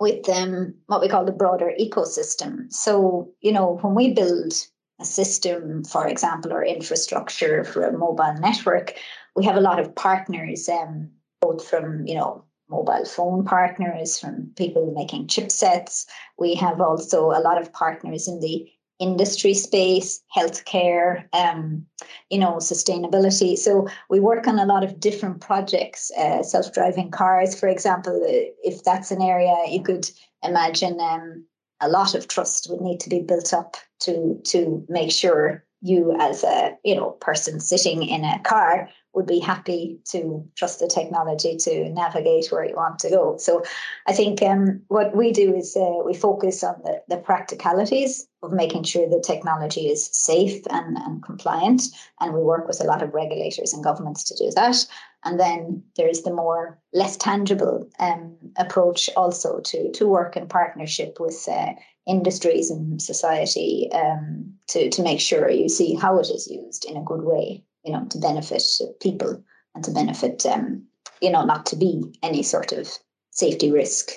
with 0.00 0.28
um, 0.28 0.74
what 0.86 1.00
we 1.00 1.08
call 1.08 1.24
the 1.24 1.32
broader 1.32 1.72
ecosystem. 1.80 2.72
So 2.72 3.30
you 3.40 3.52
know, 3.52 3.78
when 3.82 3.94
we 3.94 4.12
build 4.12 4.54
a 5.00 5.04
system, 5.04 5.84
for 5.84 6.06
example, 6.06 6.52
or 6.52 6.64
infrastructure 6.64 7.64
for 7.64 7.84
a 7.84 7.96
mobile 7.96 8.34
network, 8.40 8.94
we 9.36 9.44
have 9.44 9.56
a 9.56 9.60
lot 9.60 9.80
of 9.80 9.94
partners, 9.94 10.68
um, 10.68 11.10
both 11.40 11.66
from 11.66 12.06
you 12.06 12.14
know 12.14 12.44
mobile 12.72 13.04
phone 13.04 13.44
partners, 13.44 14.18
from 14.18 14.50
people 14.56 14.92
making 14.96 15.28
chipsets. 15.28 16.06
We 16.38 16.54
have 16.56 16.80
also 16.80 17.26
a 17.26 17.44
lot 17.46 17.60
of 17.60 17.72
partners 17.72 18.26
in 18.26 18.40
the 18.40 18.66
industry 18.98 19.54
space, 19.54 20.22
healthcare, 20.36 21.24
um, 21.32 21.84
you 22.30 22.38
know, 22.38 22.54
sustainability. 22.56 23.58
So 23.58 23.88
we 24.08 24.20
work 24.20 24.46
on 24.46 24.58
a 24.58 24.66
lot 24.66 24.84
of 24.84 25.00
different 25.00 25.40
projects. 25.40 26.10
Uh, 26.16 26.42
self-driving 26.42 27.10
cars, 27.10 27.58
for 27.58 27.68
example, 27.68 28.20
if 28.24 28.84
that's 28.84 29.10
an 29.10 29.20
area 29.20 29.54
you 29.68 29.82
could 29.82 30.08
imagine, 30.42 30.98
um, 31.00 31.44
a 31.80 31.88
lot 31.88 32.14
of 32.14 32.28
trust 32.28 32.68
would 32.70 32.80
need 32.80 33.00
to 33.00 33.10
be 33.10 33.20
built 33.20 33.52
up 33.52 33.76
to 34.00 34.40
to 34.44 34.84
make 34.88 35.10
sure 35.10 35.64
you 35.80 36.16
as 36.20 36.44
a 36.44 36.76
you 36.84 36.94
know 36.94 37.10
person 37.20 37.58
sitting 37.58 38.04
in 38.04 38.24
a 38.24 38.38
car 38.44 38.88
would 39.14 39.26
be 39.26 39.38
happy 39.38 39.98
to 40.04 40.44
trust 40.54 40.80
the 40.80 40.88
technology 40.88 41.56
to 41.56 41.88
navigate 41.90 42.50
where 42.50 42.64
you 42.64 42.74
want 42.74 42.98
to 43.00 43.10
go. 43.10 43.36
So 43.36 43.62
I 44.06 44.12
think 44.12 44.40
um, 44.42 44.82
what 44.88 45.14
we 45.14 45.32
do 45.32 45.54
is 45.54 45.76
uh, 45.76 45.98
we 46.04 46.14
focus 46.14 46.64
on 46.64 46.76
the, 46.82 47.02
the 47.08 47.18
practicalities 47.18 48.26
of 48.42 48.52
making 48.52 48.84
sure 48.84 49.08
the 49.08 49.22
technology 49.24 49.88
is 49.88 50.06
safe 50.12 50.62
and, 50.70 50.96
and 50.96 51.22
compliant. 51.22 51.82
And 52.20 52.32
we 52.32 52.40
work 52.40 52.66
with 52.66 52.82
a 52.82 52.86
lot 52.86 53.02
of 53.02 53.12
regulators 53.12 53.72
and 53.72 53.84
governments 53.84 54.24
to 54.24 54.36
do 54.36 54.50
that. 54.56 54.84
And 55.24 55.38
then 55.38 55.82
there's 55.96 56.22
the 56.22 56.32
more 56.32 56.80
less 56.92 57.16
tangible 57.16 57.88
um, 58.00 58.36
approach 58.56 59.10
also 59.16 59.60
to, 59.60 59.92
to 59.92 60.08
work 60.08 60.36
in 60.36 60.48
partnership 60.48 61.18
with 61.20 61.46
uh, 61.48 61.72
industries 62.06 62.70
and 62.70 63.00
society 63.00 63.88
um, 63.92 64.54
to, 64.68 64.90
to 64.90 65.02
make 65.02 65.20
sure 65.20 65.50
you 65.50 65.68
see 65.68 65.94
how 65.94 66.18
it 66.18 66.28
is 66.30 66.48
used 66.50 66.84
in 66.86 66.96
a 66.96 67.04
good 67.04 67.22
way 67.22 67.62
you 67.84 67.92
know, 67.92 68.04
to 68.10 68.18
benefit 68.18 68.62
people 69.00 69.42
and 69.74 69.84
to 69.84 69.90
benefit, 69.90 70.44
um, 70.46 70.82
you 71.20 71.30
know, 71.30 71.44
not 71.44 71.66
to 71.66 71.76
be 71.76 72.02
any 72.22 72.42
sort 72.42 72.72
of 72.72 72.88
safety 73.30 73.72
risk. 73.72 74.10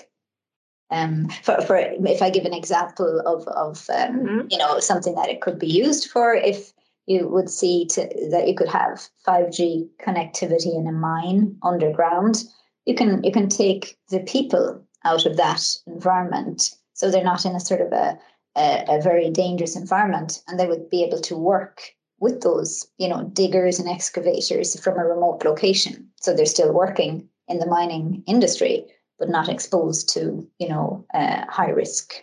Um, 0.92 1.30
for, 1.42 1.60
for 1.62 1.78
if 1.78 2.22
I 2.22 2.30
give 2.30 2.46
an 2.46 2.54
example 2.54 3.22
of 3.26 3.48
of 3.48 3.90
um, 3.90 4.20
mm-hmm. 4.20 4.48
you 4.50 4.58
know 4.58 4.80
something 4.80 5.16
that 5.16 5.30
it 5.30 5.42
could 5.42 5.58
be 5.58 5.68
used 5.68 6.10
for, 6.12 6.36
if 6.36 6.72
you 7.08 7.28
would 7.28 7.50
see 7.50 7.86
to, 7.88 8.02
that 8.32 8.48
you 8.48 8.56
could 8.56 8.70
have 8.70 9.08
5G 9.28 9.90
connectivity 10.06 10.76
in 10.76 10.88
a 10.88 10.92
mine 10.92 11.58
underground, 11.64 12.44
you 12.86 12.94
can 12.94 13.24
you 13.24 13.32
can 13.32 13.50
take 13.50 13.98
the 14.10 14.20
people 14.20 14.86
out 15.04 15.26
of 15.26 15.38
that 15.38 15.64
environment, 15.88 16.76
so 16.94 17.10
they're 17.10 17.24
not 17.24 17.46
in 17.46 17.56
a 17.56 17.60
sort 17.60 17.82
of 17.82 17.92
a 17.92 18.20
a, 18.56 18.86
a 18.88 19.02
very 19.02 19.32
dangerous 19.32 19.76
environment, 19.76 20.44
and 20.48 20.60
they 20.60 20.68
would 20.68 20.90
be 20.90 21.04
able 21.04 21.20
to 21.22 21.36
work 21.36 21.96
with 22.20 22.42
those, 22.42 22.88
you 22.98 23.08
know, 23.08 23.24
diggers 23.34 23.80
and 23.80 23.90
excavators 23.90 24.80
from 24.80 24.98
a 24.98 25.06
remote 25.06 25.44
location. 25.44 26.10
So 26.22 26.34
they're 26.34 26.46
still 26.46 26.74
working 26.74 27.28
in 27.48 27.60
the 27.60 27.68
mining 27.68 28.24
industry, 28.28 28.86
but 29.20 29.30
not 29.30 29.50
exposed 29.50 30.10
to, 30.14 30.48
you 30.60 30.70
know, 30.70 31.06
a 31.14 31.50
high 31.52 31.70
risk 31.70 32.14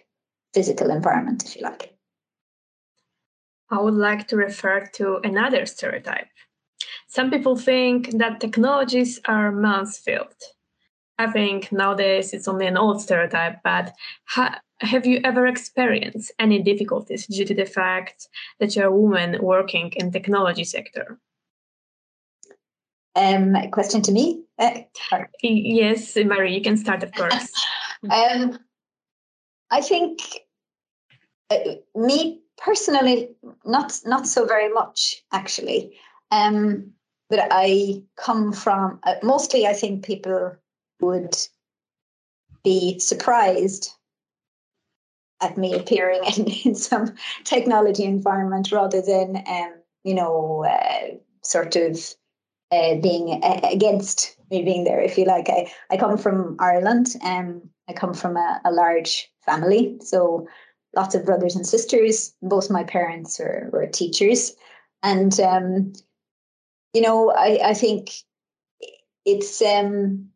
physical 0.55 0.91
environment, 0.91 1.45
if 1.45 1.57
you 1.57 1.63
like. 1.63 1.95
I 3.71 3.81
would 3.81 3.95
like 3.95 4.29
to 4.29 4.37
refer 4.37 4.87
to 4.95 5.19
another 5.25 5.65
stereotype. 5.65 6.29
Some 7.09 7.31
people 7.31 7.57
think 7.57 8.19
that 8.19 8.41
technologies 8.41 9.21
are 9.27 9.53
man's 9.53 9.99
field. 9.99 10.35
I 11.19 11.31
think 11.31 11.71
nowadays 11.71 12.33
it's 12.33 12.49
only 12.49 12.67
an 12.67 12.77
old 12.77 13.01
stereotype, 13.01 13.63
but 13.63 13.93
ha- 14.25 14.61
have 14.81 15.07
you 15.07 15.21
ever 15.25 15.47
experienced 15.47 16.33
any 16.39 16.61
difficulties 16.63 17.27
due 17.27 17.45
to 17.45 17.55
the 17.55 17.67
fact 17.67 18.29
that 18.59 18.75
you're 18.75 18.87
a 18.87 18.93
woman 18.93 19.39
working 19.41 19.93
in 19.97 20.11
technology 20.11 20.65
sector? 20.65 21.19
Um, 23.15 23.55
question 23.71 24.03
to 24.03 24.13
me? 24.13 24.45
Uh, 24.59 24.81
yes, 25.43 26.17
Marie, 26.17 26.55
you 26.55 26.63
can 26.63 26.77
start, 26.77 27.03
of 27.03 27.13
course. 27.15 27.53
um, 28.11 28.59
I 29.71 29.81
think 29.81 30.21
uh, 31.51 31.57
me 31.95 32.41
personally, 32.57 33.31
not 33.65 34.01
not 34.05 34.27
so 34.27 34.45
very 34.47 34.73
much 34.73 35.23
actually. 35.33 35.97
Um, 36.31 36.93
but 37.29 37.49
I 37.51 38.03
come 38.17 38.53
from 38.53 39.01
uh, 39.05 39.15
mostly. 39.23 39.67
I 39.67 39.73
think 39.73 40.05
people 40.05 40.55
would 41.03 41.37
be 42.65 42.99
surprised 42.99 43.91
at 45.41 45.59
me 45.59 45.75
appearing 45.75 46.23
in, 46.37 46.47
in 46.65 46.75
some 46.75 47.15
technology 47.45 48.05
environment 48.05 48.73
rather 48.73 49.03
than, 49.03 49.43
um, 49.47 49.75
you 50.05 50.15
know, 50.15 50.65
uh, 50.65 51.17
sort 51.43 51.77
of 51.77 51.99
uh, 52.71 52.95
being 52.97 53.43
uh, 53.43 53.61
against 53.65 54.37
me 54.51 54.63
being 54.63 54.85
there, 54.85 55.01
if 55.01 55.19
you 55.19 55.25
like. 55.25 55.49
I, 55.51 55.71
I 55.91 55.97
come 55.97 56.17
from 56.17 56.57
Ireland. 56.59 57.15
Um, 57.23 57.69
I 57.89 57.93
come 57.93 58.15
from 58.15 58.37
a, 58.37 58.61
a 58.65 58.71
large 58.71 59.31
family. 59.45 59.99
So 60.01 60.47
lots 60.97 61.15
of 61.15 61.27
brothers 61.27 61.57
and 61.57 61.67
sisters. 61.67 62.35
Both 62.43 62.71
my 62.71 62.85
parents 62.85 63.39
were, 63.39 63.69
were 63.73 63.87
teachers. 63.87 64.53
And, 65.03 65.39
um, 65.41 65.93
you 66.95 67.03
know, 67.03 67.31
I, 67.31 67.59
I 67.65 67.75
think 67.75 68.11
it's 69.25 69.61
um, 69.63 70.32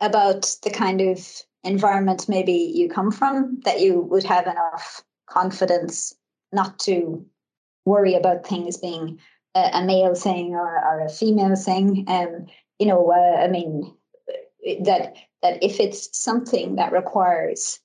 about 0.00 0.56
the 0.62 0.70
kind 0.70 1.00
of 1.00 1.26
environment 1.62 2.28
maybe 2.28 2.52
you 2.52 2.88
come 2.88 3.10
from 3.10 3.58
that 3.64 3.80
you 3.80 4.00
would 4.00 4.24
have 4.24 4.46
enough 4.46 5.02
confidence 5.26 6.14
not 6.52 6.78
to 6.78 7.24
worry 7.86 8.14
about 8.14 8.46
things 8.46 8.76
being 8.76 9.18
a, 9.54 9.70
a 9.74 9.84
male 9.84 10.14
thing 10.14 10.54
or, 10.54 10.78
or, 10.84 11.04
a 11.04 11.08
female 11.08 11.56
thing. 11.56 12.04
Um, 12.08 12.46
you 12.78 12.86
know, 12.86 13.10
uh, 13.10 13.42
I 13.42 13.48
mean, 13.48 13.94
that 14.82 15.14
that 15.42 15.62
if 15.62 15.80
it's 15.80 16.16
something 16.18 16.76
that 16.76 16.92
requires 16.92 17.80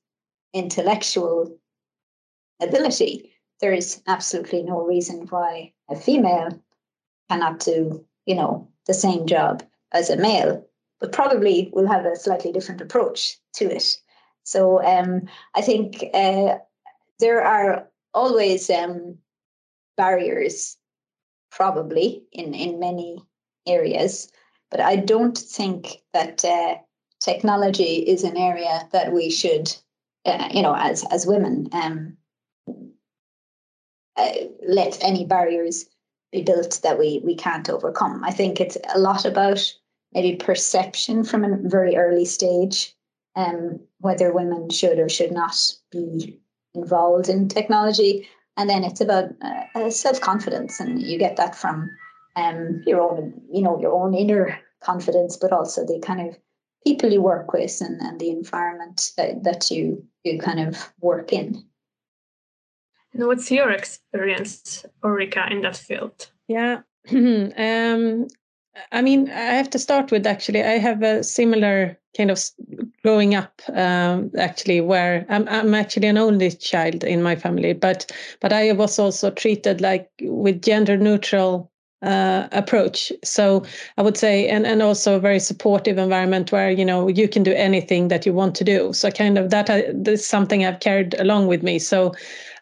intellectual 0.54 1.58
ability, 2.62 3.32
there 3.62 3.74
is 3.74 4.02
absolutely 4.08 4.64
no 4.64 4.82
reason 4.82 5.28
why 5.30 5.74
a 5.90 5.96
female 5.96 6.62
cannot 7.30 7.60
do, 7.60 8.06
you 8.26 8.36
know, 8.36 8.68
the 8.88 8.94
same 8.94 9.28
job 9.28 9.64
as 9.92 10.10
a 10.10 10.18
male 10.18 10.66
but 11.00 11.12
probably 11.12 11.70
will 11.74 11.88
have 11.88 12.06
a 12.06 12.16
slightly 12.16 12.52
different 12.52 12.82
approach 12.82 13.38
to 13.54 13.66
it. 13.66 13.98
So 14.44 14.84
um, 14.84 15.24
I 15.56 15.62
think 15.62 16.04
uh, 16.14 16.58
there 17.20 17.44
are 17.44 17.88
always 18.14 18.70
um, 18.70 19.18
barriers, 19.98 20.78
probably 21.52 22.24
in 22.32 22.54
in 22.54 22.80
many 22.80 23.18
areas, 23.68 24.32
but 24.72 24.80
I 24.80 24.96
don't 24.96 25.38
think 25.38 26.02
that 26.14 26.44
uh, 26.44 26.76
technology 27.20 27.98
is 28.08 28.24
an 28.24 28.38
area 28.38 28.88
that 28.92 29.14
we 29.14 29.30
should, 29.30 29.76
uh, 30.26 30.50
you 30.52 30.62
know, 30.62 30.76
as 30.76 31.06
as 31.12 31.28
women, 31.28 31.70
um, 31.72 32.18
uh, 34.18 34.32
let 34.68 35.04
any 35.04 35.26
barriers 35.26 35.86
be 36.32 36.42
built 36.42 36.80
that 36.84 36.98
we 36.98 37.22
we 37.24 37.36
can't 37.36 37.70
overcome. 37.70 38.24
I 38.24 38.32
think 38.32 38.60
it's 38.60 38.78
a 38.94 39.00
lot 39.00 39.26
about 39.26 39.74
maybe 40.14 40.36
perception 40.36 41.24
from 41.24 41.44
a 41.44 41.58
very 41.70 41.96
early 41.96 42.26
stage 42.26 42.96
um, 43.36 43.80
whether 44.00 44.34
women 44.34 44.70
should 44.70 45.00
or 45.00 45.10
should 45.10 45.32
not 45.32 45.56
be 45.92 46.40
involved 46.74 47.30
in 47.30 47.48
technology. 47.48 48.28
And 48.58 48.70
then 48.70 48.84
it's 48.84 49.02
about 49.02 49.30
uh, 49.42 49.90
self-confidence 49.90 50.80
and 50.80 51.02
you 51.02 51.18
get 51.18 51.38
that 51.38 51.56
from 51.56 51.90
um, 52.36 52.84
your 52.86 53.02
own 53.02 53.42
you 53.52 53.62
know 53.62 53.80
your 53.80 53.94
own 53.94 54.14
inner 54.14 54.60
confidence 54.82 55.36
but 55.36 55.52
also 55.52 55.86
the 55.86 56.00
kind 56.00 56.30
of 56.30 56.38
people 56.86 57.12
you 57.12 57.22
work 57.22 57.52
with 57.52 57.82
and, 57.82 58.00
and 58.02 58.20
the 58.20 58.30
environment 58.30 59.12
that, 59.18 59.44
that 59.44 59.72
you 59.72 60.06
you 60.24 60.40
kind 60.40 60.60
of 60.60 60.92
work 61.00 61.32
in. 61.32 61.64
And 63.14 63.26
what's 63.26 63.50
your 63.50 63.72
experience 63.72 64.86
ulrika 65.04 65.48
in 65.50 65.62
that 65.62 65.78
field? 65.78 66.30
Yeah. 66.48 66.82
Um, 67.12 68.28
I 68.92 69.02
mean, 69.02 69.30
I 69.30 69.56
have 69.56 69.70
to 69.72 69.80
start 69.80 70.12
with 70.12 70.26
actually, 70.26 70.64
I 70.64 70.78
have 70.78 71.04
a 71.04 71.24
similar 71.24 71.98
kind 72.16 72.32
of 72.32 72.40
growing 73.04 73.36
up 73.36 73.62
um, 73.74 74.32
actually, 74.38 74.82
where 74.82 75.26
I'm, 75.30 75.48
I'm 75.48 75.74
actually 75.74 76.08
an 76.08 76.18
only 76.18 76.52
child 76.52 77.04
in 77.04 77.22
my 77.22 77.36
family, 77.36 77.74
but 77.74 78.12
but 78.42 78.54
I 78.54 78.72
was 78.72 79.00
also 79.00 79.32
treated 79.32 79.82
like 79.82 80.10
with 80.22 80.62
gender 80.62 80.98
neutral 80.98 81.72
uh, 82.02 82.48
approach. 82.52 83.12
So 83.24 83.64
I 83.98 84.02
would 84.02 84.18
say, 84.18 84.48
and 84.48 84.66
and 84.66 84.82
also 84.82 85.16
a 85.16 85.20
very 85.20 85.40
supportive 85.40 85.98
environment 85.98 86.52
where 86.52 86.72
you 86.72 86.86
know 86.86 87.08
you 87.08 87.28
can 87.28 87.44
do 87.44 87.54
anything 87.54 88.08
that 88.08 88.26
you 88.26 88.34
want 88.34 88.56
to 88.56 88.64
do. 88.64 88.94
So 88.94 89.12
kind 89.12 89.38
of 89.38 89.50
that 89.50 89.70
uh, 89.70 89.82
is 90.06 90.26
something 90.26 90.66
I've 90.66 90.80
carried 90.80 91.14
along 91.20 91.48
with 91.48 91.64
me. 91.64 91.80
So, 91.80 92.14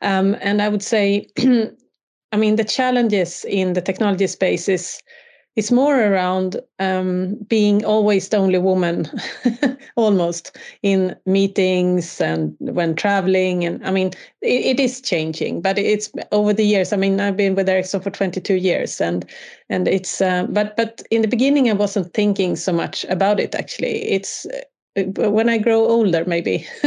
um, 0.01 0.35
and 0.41 0.61
I 0.61 0.69
would 0.69 0.83
say, 0.83 1.27
I 2.31 2.37
mean, 2.37 2.55
the 2.55 2.63
challenges 2.63 3.45
in 3.45 3.73
the 3.73 3.81
technology 3.81 4.27
space 4.27 4.67
is 4.67 5.01
it's 5.57 5.71
more 5.71 5.99
around 5.99 6.61
um, 6.79 7.35
being 7.47 7.83
always 7.83 8.29
the 8.29 8.37
only 8.37 8.59
woman 8.59 9.09
almost 9.95 10.55
in 10.83 11.15
meetings 11.25 12.21
and 12.21 12.55
when 12.59 12.95
traveling 12.95 13.65
and 13.65 13.85
i 13.85 13.91
mean 13.91 14.07
it, 14.41 14.77
it 14.77 14.79
is 14.79 15.01
changing 15.01 15.61
but 15.61 15.77
it's 15.77 16.11
over 16.31 16.53
the 16.53 16.65
years 16.65 16.93
i 16.93 16.95
mean 16.95 17.19
i've 17.19 17.35
been 17.35 17.55
with 17.55 17.67
ericsson 17.67 17.99
for 17.99 18.11
22 18.11 18.55
years 18.55 19.01
and 19.01 19.25
and 19.69 19.87
it's 19.87 20.21
uh, 20.21 20.45
but 20.49 20.77
but 20.77 21.01
in 21.11 21.23
the 21.23 21.27
beginning 21.27 21.69
i 21.69 21.73
wasn't 21.73 22.13
thinking 22.13 22.55
so 22.55 22.71
much 22.71 23.03
about 23.05 23.39
it 23.39 23.53
actually 23.55 24.03
it's 24.03 24.45
uh, 24.45 24.61
when 25.29 25.47
I 25.47 25.59
grow 25.59 25.85
older, 25.85 26.25
maybe, 26.25 26.65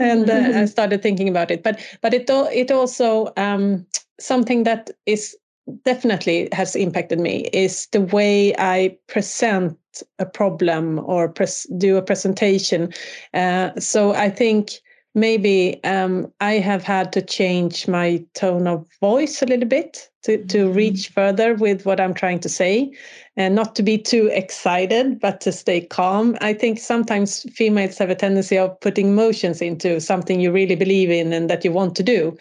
and 0.00 0.28
uh, 0.28 0.50
I 0.58 0.64
started 0.76 1.00
thinking 1.00 1.28
about 1.28 1.52
it. 1.52 1.62
But 1.62 1.78
but 2.00 2.12
it 2.12 2.28
it 2.28 2.72
also 2.72 3.32
um, 3.36 3.86
something 4.18 4.64
that 4.64 4.90
is 5.06 5.36
definitely 5.84 6.48
has 6.52 6.76
impacted 6.76 7.20
me 7.20 7.48
is 7.52 7.86
the 7.92 8.00
way 8.00 8.54
I 8.58 8.96
present 9.06 9.76
a 10.18 10.26
problem 10.26 11.00
or 11.04 11.28
pres- 11.28 11.66
do 11.78 11.96
a 11.96 12.02
presentation. 12.02 12.92
Uh, 13.34 13.70
so 13.78 14.12
I 14.14 14.30
think 14.30 14.80
maybe 15.14 15.82
um, 15.84 16.32
I 16.40 16.54
have 16.54 16.82
had 16.82 17.12
to 17.14 17.22
change 17.22 17.88
my 17.88 18.24
tone 18.34 18.66
of 18.66 18.86
voice 19.00 19.42
a 19.42 19.46
little 19.46 19.68
bit 19.68 20.08
to, 20.22 20.44
to 20.46 20.66
mm-hmm. 20.66 20.76
reach 20.76 21.08
further 21.08 21.54
with 21.54 21.84
what 21.84 21.98
I'm 21.98 22.14
trying 22.14 22.40
to 22.40 22.48
say 22.48 22.92
and 23.36 23.54
not 23.54 23.74
to 23.76 23.82
be 23.82 23.98
too 23.98 24.28
excited, 24.32 25.18
but 25.18 25.40
to 25.40 25.52
stay 25.52 25.80
calm. 25.80 26.36
I 26.40 26.52
think 26.52 26.78
sometimes 26.78 27.42
females 27.54 27.98
have 27.98 28.10
a 28.10 28.14
tendency 28.14 28.58
of 28.58 28.78
putting 28.80 29.08
emotions 29.08 29.62
into 29.62 30.00
something 30.00 30.40
you 30.40 30.52
really 30.52 30.76
believe 30.76 31.10
in 31.10 31.32
and 31.32 31.48
that 31.48 31.64
you 31.64 31.72
want 31.72 31.96
to 31.96 32.02
do. 32.02 32.36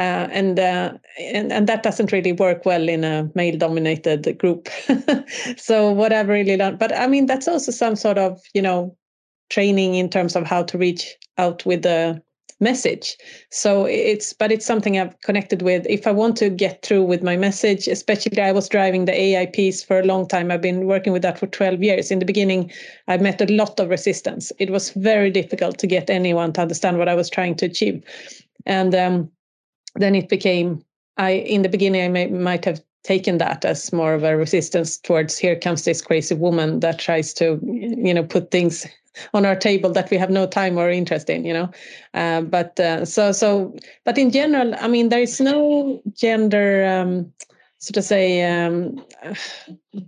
Uh, 0.00 0.26
and, 0.32 0.58
uh, 0.58 0.94
and 1.18 1.52
and 1.52 1.66
that 1.66 1.82
doesn't 1.82 2.10
really 2.10 2.32
work 2.32 2.64
well 2.64 2.88
in 2.88 3.04
a 3.04 3.30
male-dominated 3.34 4.38
group. 4.38 4.70
so 5.58 5.92
what 5.92 6.10
I've 6.10 6.28
really 6.28 6.56
learned, 6.56 6.78
but 6.78 6.96
I 6.96 7.06
mean 7.06 7.26
that's 7.26 7.46
also 7.46 7.70
some 7.70 7.96
sort 7.96 8.16
of 8.16 8.40
you 8.54 8.62
know 8.62 8.96
training 9.50 9.96
in 9.96 10.08
terms 10.08 10.36
of 10.36 10.46
how 10.46 10.62
to 10.62 10.78
reach 10.78 11.16
out 11.36 11.66
with 11.66 11.82
the 11.82 12.22
message. 12.60 13.18
So 13.50 13.84
it's 13.84 14.32
but 14.32 14.50
it's 14.50 14.64
something 14.64 14.98
i've 14.98 15.20
connected 15.20 15.60
with. 15.60 15.84
If 15.86 16.06
i 16.06 16.12
want 16.12 16.34
to 16.38 16.48
get 16.48 16.80
through 16.82 17.04
with 17.04 17.22
my 17.22 17.36
message 17.36 17.86
especially 17.86 18.40
i 18.40 18.52
was 18.52 18.70
driving 18.70 19.04
the 19.04 19.20
ai 19.20 19.46
piece 19.46 19.82
for 19.82 20.00
a 20.00 20.06
long 20.06 20.26
time. 20.26 20.50
I've 20.50 20.62
been 20.62 20.86
working 20.86 21.12
with 21.12 21.20
that 21.22 21.38
for 21.38 21.46
12 21.46 21.82
years. 21.82 22.10
In 22.10 22.20
the 22.20 22.24
beginning 22.24 22.72
i 23.06 23.18
met 23.18 23.42
a 23.42 23.52
lot 23.52 23.78
of 23.78 23.90
resistance. 23.90 24.50
It 24.58 24.70
was 24.70 24.92
very 24.92 25.30
difficult 25.30 25.76
to 25.80 25.86
get 25.86 26.08
anyone 26.08 26.54
to 26.54 26.62
understand 26.62 26.96
what 26.96 27.08
i 27.10 27.14
was 27.14 27.28
trying 27.28 27.56
to 27.56 27.66
achieve. 27.66 28.02
And 28.64 28.94
um, 28.94 29.30
then 29.96 30.14
it 30.14 30.28
became 30.28 30.82
i 31.16 31.30
in 31.30 31.62
the 31.62 31.68
beginning 31.68 32.02
i 32.02 32.08
may, 32.08 32.26
might 32.28 32.64
have 32.64 32.80
taken 33.02 33.38
that 33.38 33.64
as 33.64 33.92
more 33.92 34.14
of 34.14 34.24
a 34.24 34.36
resistance 34.36 34.98
towards 34.98 35.38
here 35.38 35.56
comes 35.56 35.84
this 35.84 36.02
crazy 36.02 36.34
woman 36.34 36.80
that 36.80 36.98
tries 36.98 37.32
to 37.32 37.58
you 37.62 38.12
know 38.12 38.22
put 38.22 38.50
things 38.50 38.86
on 39.34 39.44
our 39.44 39.56
table 39.56 39.90
that 39.90 40.10
we 40.10 40.16
have 40.16 40.30
no 40.30 40.46
time 40.46 40.78
or 40.78 40.90
interest 40.90 41.30
in 41.30 41.44
you 41.44 41.52
know 41.52 41.70
uh, 42.14 42.42
but 42.42 42.78
uh, 42.78 43.04
so 43.04 43.32
so 43.32 43.74
but 44.04 44.18
in 44.18 44.30
general 44.30 44.74
i 44.80 44.88
mean 44.88 45.08
there 45.08 45.22
is 45.22 45.40
no 45.40 46.00
gender 46.12 46.86
um, 46.86 47.32
so 47.78 47.92
to 47.92 48.02
say 48.02 48.44
um, 48.44 49.02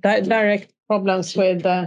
direct 0.00 0.72
problems 0.86 1.34
with 1.34 1.64
uh, 1.64 1.86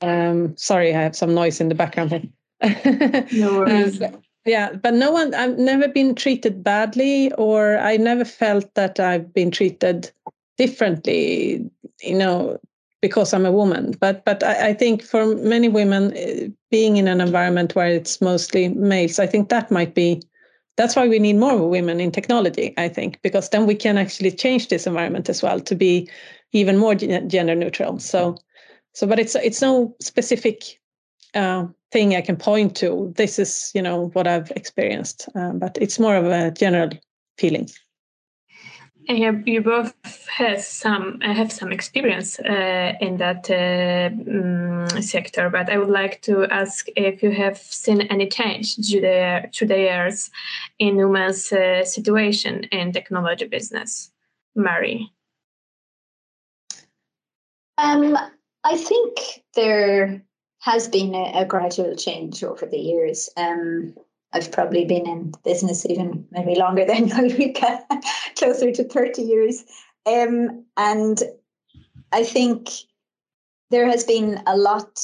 um, 0.00 0.56
sorry 0.56 0.94
i 0.94 1.02
have 1.02 1.14
some 1.14 1.34
noise 1.34 1.60
in 1.60 1.68
the 1.68 1.74
background 1.74 2.10
here 2.10 2.22
no 3.32 3.58
worries. 3.58 4.00
Yeah 4.44 4.72
but 4.72 4.94
no 4.94 5.10
one 5.10 5.34
i've 5.34 5.58
never 5.58 5.88
been 5.88 6.14
treated 6.14 6.62
badly 6.62 7.32
or 7.32 7.78
i 7.78 7.96
never 7.96 8.24
felt 8.24 8.72
that 8.74 8.98
i've 9.00 9.32
been 9.32 9.50
treated 9.50 10.10
differently 10.56 11.70
you 12.02 12.14
know 12.14 12.58
because 13.02 13.32
i'm 13.32 13.46
a 13.46 13.52
woman. 13.52 13.92
But 14.00 14.24
but 14.24 14.42
i, 14.42 14.68
I 14.68 14.74
think 14.74 15.02
for 15.02 15.34
many 15.36 15.68
women 15.68 16.12
eh, 16.16 16.48
being 16.70 16.96
in 16.96 17.08
an 17.08 17.20
environment 17.20 17.74
where 17.74 17.88
it's 17.88 18.20
mostly 18.20 18.68
males 18.68 19.18
i 19.18 19.26
think 19.26 19.48
that 19.48 19.70
might 19.70 19.94
be 19.94 20.22
that's 20.76 20.96
why 20.96 21.08
we 21.08 21.18
need 21.18 21.36
more 21.36 21.68
women 21.68 22.00
in 22.00 22.10
technology 22.10 22.74
i 22.78 22.88
think 22.88 23.20
because 23.22 23.50
then 23.50 23.66
we 23.66 23.74
can 23.74 23.98
actually 23.98 24.30
change 24.30 24.68
this 24.68 24.86
environment 24.86 25.28
as 25.28 25.42
well 25.42 25.60
to 25.60 25.74
be 25.74 26.08
even 26.52 26.76
more 26.76 26.94
gender 26.94 27.54
neutral. 27.54 27.98
So 27.98 28.36
so 28.92 29.06
but 29.06 29.18
it's 29.18 29.34
it's 29.36 29.62
no 29.62 29.94
specific 30.00 30.80
uh, 31.34 31.66
thing 31.92 32.14
I 32.14 32.20
can 32.20 32.36
point 32.36 32.76
to. 32.76 33.12
This 33.16 33.38
is, 33.38 33.70
you 33.74 33.82
know, 33.82 34.10
what 34.12 34.26
I've 34.26 34.50
experienced, 34.52 35.28
uh, 35.34 35.52
but 35.52 35.78
it's 35.80 35.98
more 35.98 36.16
of 36.16 36.26
a 36.26 36.50
general 36.50 36.90
feeling. 37.38 37.68
And 39.08 39.46
you 39.48 39.60
both 39.60 39.94
have 40.28 40.60
some 40.60 41.20
have 41.20 41.50
some 41.50 41.72
experience 41.72 42.38
uh, 42.38 42.92
in 43.00 43.16
that 43.16 43.50
uh, 43.50 44.10
um, 44.30 45.02
sector, 45.02 45.50
but 45.50 45.68
I 45.68 45.78
would 45.78 45.88
like 45.88 46.22
to 46.22 46.44
ask 46.44 46.86
if 46.96 47.22
you 47.22 47.32
have 47.32 47.58
seen 47.58 48.02
any 48.02 48.28
change 48.28 48.76
through 48.76 49.00
the, 49.00 49.50
through 49.52 49.68
the 49.68 49.78
years 49.78 50.30
in 50.78 50.96
women's 50.96 51.50
uh, 51.52 51.84
situation 51.84 52.64
in 52.64 52.92
technology 52.92 53.46
business. 53.46 54.12
Mary. 54.54 55.10
Um, 57.78 58.16
I 58.64 58.76
think 58.76 59.42
there 59.54 60.22
has 60.60 60.88
been 60.88 61.14
a, 61.14 61.32
a 61.34 61.44
gradual 61.44 61.96
change 61.96 62.44
over 62.44 62.66
the 62.66 62.78
years. 62.78 63.28
Um, 63.36 63.94
I've 64.32 64.52
probably 64.52 64.84
been 64.84 65.06
in 65.06 65.32
business 65.44 65.84
even 65.86 66.26
maybe 66.30 66.54
longer 66.54 66.84
than 66.86 67.12
Ulrika, 67.12 67.84
closer 68.36 68.70
to 68.70 68.84
30 68.84 69.22
years. 69.22 69.64
Um, 70.06 70.64
and 70.76 71.22
I 72.12 72.24
think 72.24 72.68
there 73.70 73.86
has 73.86 74.04
been 74.04 74.42
a 74.46 74.56
lot, 74.56 75.00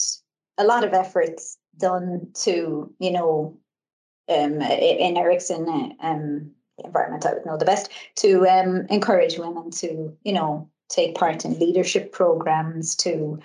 a 0.58 0.64
lot 0.64 0.84
of 0.84 0.92
efforts 0.92 1.58
done 1.78 2.28
to, 2.34 2.92
you 2.98 3.10
know, 3.10 3.58
um, 4.28 4.60
in 4.60 5.16
Ericsson 5.16 5.94
um, 6.00 6.50
environment, 6.84 7.26
I 7.26 7.34
would 7.34 7.46
know 7.46 7.56
the 7.56 7.64
best, 7.64 7.90
to 8.16 8.46
um, 8.48 8.86
encourage 8.90 9.38
women 9.38 9.70
to, 9.72 10.16
you 10.24 10.32
know, 10.32 10.68
take 10.88 11.14
part 11.14 11.44
in 11.44 11.58
leadership 11.58 12.12
programs, 12.12 12.94
to 12.96 13.38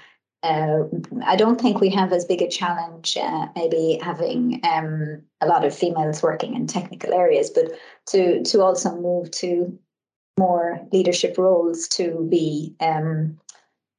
uh, 0.43 0.83
I 1.23 1.35
don't 1.35 1.61
think 1.61 1.79
we 1.79 1.89
have 1.89 2.11
as 2.11 2.25
big 2.25 2.41
a 2.41 2.49
challenge, 2.49 3.15
uh, 3.15 3.47
maybe 3.55 3.99
having 4.01 4.59
um, 4.63 5.21
a 5.39 5.45
lot 5.45 5.63
of 5.63 5.75
females 5.75 6.23
working 6.23 6.55
in 6.55 6.65
technical 6.65 7.13
areas, 7.13 7.49
but 7.51 7.71
to 8.07 8.43
to 8.43 8.61
also 8.61 8.95
move 8.95 9.29
to 9.31 9.77
more 10.39 10.79
leadership 10.91 11.37
roles 11.37 11.87
to 11.89 12.27
be, 12.29 12.73
um, 12.79 13.37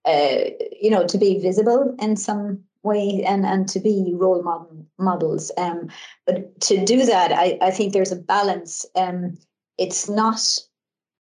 uh, 0.05 0.39
you 0.81 0.91
know, 0.91 1.07
to 1.07 1.17
be 1.17 1.39
visible 1.39 1.95
in 2.01 2.17
some 2.17 2.59
way 2.83 3.23
and 3.25 3.47
and 3.47 3.69
to 3.69 3.79
be 3.79 4.13
role 4.13 4.43
model, 4.43 4.85
models. 4.99 5.53
Um, 5.57 5.91
but 6.27 6.61
to 6.63 6.85
do 6.85 7.07
that, 7.07 7.31
I, 7.31 7.57
I 7.63 7.71
think 7.71 7.93
there's 7.93 8.13
a 8.13 8.17
balance. 8.17 8.85
Um, 8.97 9.39
it's 9.79 10.09
not 10.09 10.41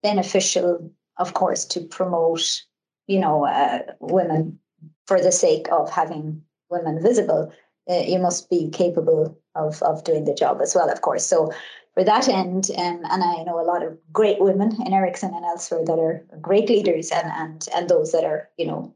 beneficial, 0.03 0.91
of 1.17 1.33
course, 1.33 1.65
to 1.65 1.81
promote, 1.81 2.61
you 3.07 3.19
know, 3.19 3.47
uh, 3.47 3.79
women 3.99 4.59
for 5.07 5.21
the 5.21 5.31
sake 5.31 5.67
of 5.71 5.89
having 5.89 6.41
women 6.69 7.01
visible, 7.01 7.51
uh, 7.89 8.03
you 8.05 8.19
must 8.19 8.49
be 8.49 8.69
capable 8.69 9.39
of, 9.55 9.81
of 9.83 10.03
doing 10.03 10.25
the 10.25 10.33
job 10.33 10.59
as 10.61 10.75
well, 10.75 10.89
of 10.89 11.01
course. 11.01 11.25
So 11.25 11.51
for 11.93 12.03
that 12.03 12.27
end, 12.27 12.69
um, 12.77 13.01
and 13.09 13.23
I 13.23 13.43
know 13.43 13.59
a 13.59 13.65
lot 13.65 13.83
of 13.83 13.97
great 14.11 14.39
women 14.39 14.75
in 14.85 14.93
Ericsson 14.93 15.33
and 15.33 15.45
elsewhere 15.45 15.85
that 15.85 15.97
are 15.97 16.23
great 16.41 16.69
leaders 16.69 17.09
and 17.09 17.31
and 17.31 17.67
and 17.73 17.89
those 17.89 18.11
that 18.11 18.23
are, 18.23 18.49
you 18.57 18.67
know, 18.67 18.93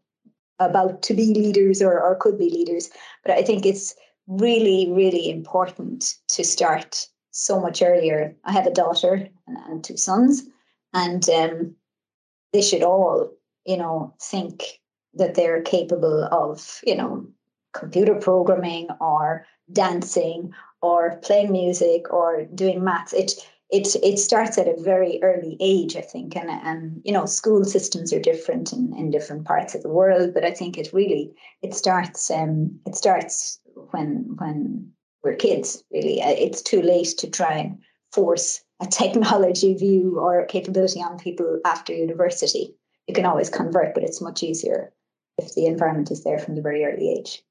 about 0.59 1.01
to 1.03 1.13
be 1.13 1.33
leaders 1.33 1.81
or, 1.81 1.99
or 1.99 2.15
could 2.15 2.37
be 2.37 2.49
leaders. 2.49 2.91
But 3.23 3.31
I 3.31 3.41
think 3.41 3.65
it's 3.65 3.95
really, 4.27 4.91
really 4.91 5.31
important 5.31 6.15
to 6.27 6.43
start 6.43 7.07
so 7.31 7.59
much 7.59 7.81
earlier. 7.81 8.35
I 8.43 8.51
have 8.51 8.67
a 8.67 8.71
daughter 8.71 9.27
and, 9.47 9.57
and 9.67 9.83
two 9.83 9.97
sons, 9.97 10.43
and 10.93 11.27
um, 11.29 11.75
they 12.53 12.61
should 12.61 12.83
all, 12.83 13.31
you 13.65 13.77
know, 13.77 14.13
think 14.21 14.80
that 15.13 15.35
they're 15.35 15.61
capable 15.61 16.23
of, 16.31 16.81
you 16.85 16.95
know, 16.95 17.25
computer 17.73 18.15
programming 18.15 18.89
or 18.99 19.45
dancing 19.71 20.53
or 20.81 21.17
playing 21.17 21.51
music 21.51 22.11
or 22.11 22.45
doing 22.45 22.83
maths. 22.83 23.13
It 23.13 23.33
it 23.69 23.95
it 24.03 24.19
starts 24.19 24.57
at 24.57 24.67
a 24.67 24.81
very 24.81 25.19
early 25.23 25.57
age, 25.59 25.95
I 25.95 26.01
think, 26.01 26.35
and 26.35 26.49
and 26.49 27.01
you 27.05 27.13
know, 27.13 27.25
school 27.25 27.63
systems 27.63 28.11
are 28.13 28.19
different 28.19 28.73
in, 28.73 28.93
in 28.97 29.11
different 29.11 29.45
parts 29.45 29.75
of 29.75 29.83
the 29.83 29.89
world, 29.89 30.33
but 30.33 30.43
I 30.43 30.51
think 30.51 30.77
it 30.77 30.93
really 30.93 31.31
it 31.61 31.73
starts 31.73 32.29
um 32.29 32.79
it 32.85 32.95
starts 32.95 33.59
when 33.91 34.35
when 34.37 34.91
we're 35.23 35.35
kids. 35.35 35.83
Really, 35.91 36.21
uh, 36.21 36.29
it's 36.29 36.61
too 36.61 36.81
late 36.81 37.15
to 37.19 37.29
try 37.29 37.53
and 37.53 37.77
force 38.11 38.61
a 38.81 38.87
technology 38.87 39.73
view 39.75 40.19
or 40.19 40.45
capability 40.45 41.01
on 41.01 41.17
people 41.17 41.59
after 41.65 41.93
university. 41.93 42.75
You 43.07 43.13
can 43.13 43.25
always 43.25 43.49
convert, 43.49 43.93
but 43.93 44.03
it's 44.03 44.21
much 44.21 44.43
easier 44.43 44.91
if 45.41 45.53
the 45.55 45.65
environment 45.65 46.11
is 46.11 46.23
there 46.23 46.39
from 46.39 46.55
the 46.55 46.61
very 46.61 46.85
early 46.85 47.11
age. 47.11 47.43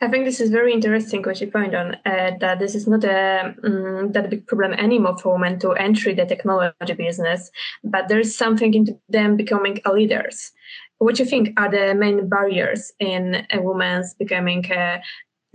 I 0.00 0.08
think 0.08 0.26
this 0.26 0.40
is 0.40 0.50
very 0.50 0.74
interesting 0.74 1.22
what 1.22 1.40
you 1.40 1.50
point 1.50 1.74
on 1.74 1.94
uh, 2.04 2.32
that 2.40 2.58
this 2.58 2.74
is 2.74 2.86
not 2.86 3.02
a 3.04 3.54
um, 3.64 4.12
that 4.12 4.28
big 4.28 4.46
problem 4.46 4.74
anymore 4.74 5.16
for 5.16 5.32
women 5.32 5.58
to 5.60 5.72
enter 5.72 6.14
the 6.14 6.26
technology 6.26 6.92
business, 6.92 7.50
but 7.82 8.08
there's 8.08 8.36
something 8.36 8.74
into 8.74 8.98
them 9.08 9.36
becoming 9.36 9.80
a 9.86 9.92
leaders. 9.92 10.52
What 10.98 11.14
do 11.14 11.22
you 11.22 11.28
think 11.28 11.58
are 11.58 11.70
the 11.70 11.94
main 11.94 12.28
barriers 12.28 12.92
in 13.00 13.46
a 13.50 13.60
woman's 13.62 14.14
becoming 14.14 14.70
uh, 14.70 14.98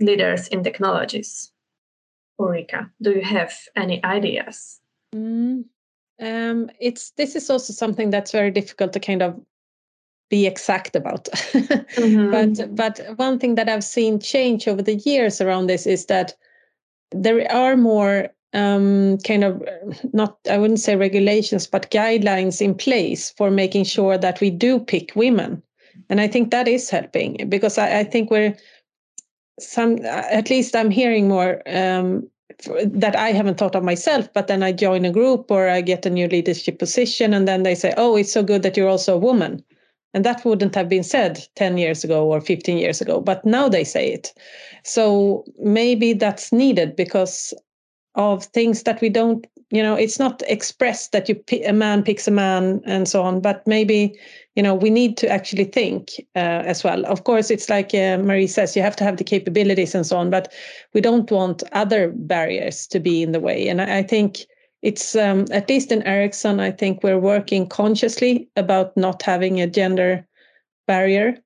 leaders 0.00 0.48
in 0.48 0.64
technologies? 0.64 1.52
Ulrika, 2.40 2.90
do 3.00 3.12
you 3.12 3.22
have 3.22 3.52
any 3.76 4.02
ideas? 4.02 4.80
Mm, 5.14 5.66
um, 6.20 6.70
it's 6.80 7.12
this 7.12 7.36
is 7.36 7.48
also 7.48 7.72
something 7.72 8.10
that's 8.10 8.32
very 8.32 8.50
difficult 8.50 8.92
to 8.94 9.00
kind 9.00 9.22
of 9.22 9.40
be 10.32 10.46
exact 10.46 10.96
about. 10.96 11.24
mm-hmm. 11.26 12.30
But 12.30 12.74
but 12.74 13.18
one 13.18 13.38
thing 13.38 13.54
that 13.56 13.68
I've 13.68 13.84
seen 13.84 14.18
change 14.18 14.66
over 14.66 14.82
the 14.82 14.96
years 14.96 15.40
around 15.42 15.66
this 15.66 15.86
is 15.86 16.06
that 16.06 16.34
there 17.10 17.46
are 17.52 17.76
more 17.76 18.30
um, 18.54 19.18
kind 19.18 19.44
of 19.44 19.62
not 20.14 20.38
I 20.50 20.56
wouldn't 20.56 20.80
say 20.80 20.96
regulations, 20.96 21.66
but 21.66 21.90
guidelines 21.90 22.62
in 22.62 22.74
place 22.74 23.34
for 23.36 23.50
making 23.50 23.84
sure 23.84 24.16
that 24.16 24.40
we 24.40 24.50
do 24.50 24.80
pick 24.80 25.14
women, 25.14 25.62
and 26.08 26.18
I 26.18 26.28
think 26.28 26.50
that 26.50 26.66
is 26.66 26.88
helping 26.88 27.48
because 27.50 27.76
I, 27.76 28.00
I 28.00 28.04
think 28.04 28.30
we're 28.30 28.56
some 29.60 29.98
at 30.06 30.48
least 30.48 30.74
I'm 30.74 30.90
hearing 30.90 31.28
more 31.28 31.60
um, 31.66 32.26
that 32.86 33.16
I 33.16 33.32
haven't 33.32 33.58
thought 33.58 33.76
of 33.76 33.84
myself, 33.84 34.32
but 34.32 34.46
then 34.46 34.62
I 34.62 34.72
join 34.72 35.04
a 35.04 35.12
group 35.12 35.50
or 35.50 35.68
I 35.68 35.82
get 35.82 36.06
a 36.06 36.10
new 36.10 36.26
leadership 36.26 36.78
position, 36.78 37.34
and 37.34 37.46
then 37.46 37.64
they 37.64 37.74
say, 37.74 37.92
"Oh, 37.98 38.16
it's 38.16 38.32
so 38.32 38.42
good 38.42 38.62
that 38.62 38.78
you're 38.78 38.94
also 38.96 39.16
a 39.16 39.26
woman." 39.30 39.62
And 40.14 40.24
that 40.24 40.44
wouldn't 40.44 40.74
have 40.74 40.88
been 40.88 41.02
said 41.02 41.40
10 41.56 41.78
years 41.78 42.04
ago 42.04 42.26
or 42.26 42.40
15 42.40 42.78
years 42.78 43.00
ago, 43.00 43.20
but 43.20 43.44
now 43.44 43.68
they 43.68 43.84
say 43.84 44.12
it. 44.12 44.32
So 44.84 45.44
maybe 45.58 46.12
that's 46.12 46.52
needed 46.52 46.96
because 46.96 47.54
of 48.14 48.44
things 48.44 48.82
that 48.82 49.00
we 49.00 49.08
don't 49.08 49.46
you 49.70 49.82
know 49.82 49.94
it's 49.94 50.18
not 50.18 50.42
expressed 50.46 51.12
that 51.12 51.28
you 51.28 51.42
a 51.66 51.72
man 51.72 52.02
picks 52.02 52.28
a 52.28 52.30
man 52.30 52.80
and 52.84 53.08
so 53.08 53.22
on 53.22 53.40
but 53.40 53.66
maybe 53.66 54.14
you 54.54 54.62
know 54.62 54.74
we 54.74 54.90
need 54.90 55.16
to 55.16 55.26
actually 55.28 55.64
think 55.64 56.10
uh, 56.36 56.62
as 56.66 56.84
well 56.84 57.04
of 57.06 57.24
course 57.24 57.50
it's 57.50 57.70
like 57.70 57.94
uh, 57.94 58.18
marie 58.18 58.46
says 58.46 58.76
you 58.76 58.82
have 58.82 58.96
to 58.96 59.04
have 59.04 59.16
the 59.16 59.24
capabilities 59.24 59.94
and 59.94 60.06
so 60.06 60.18
on 60.18 60.28
but 60.28 60.52
we 60.92 61.00
don't 61.00 61.30
want 61.30 61.62
other 61.72 62.10
barriers 62.14 62.86
to 62.86 63.00
be 63.00 63.22
in 63.22 63.32
the 63.32 63.40
way 63.40 63.66
and 63.66 63.80
i, 63.80 63.98
I 63.98 64.02
think 64.02 64.40
it's 64.82 65.16
um, 65.16 65.46
at 65.50 65.68
least 65.68 65.92
in 65.92 66.02
ericsson 66.02 66.60
i 66.60 66.70
think 66.70 67.02
we're 67.02 67.18
working 67.18 67.66
consciously 67.66 68.48
about 68.56 68.96
not 68.96 69.22
having 69.22 69.60
a 69.60 69.66
gender 69.66 70.26
barrier. 70.86 71.36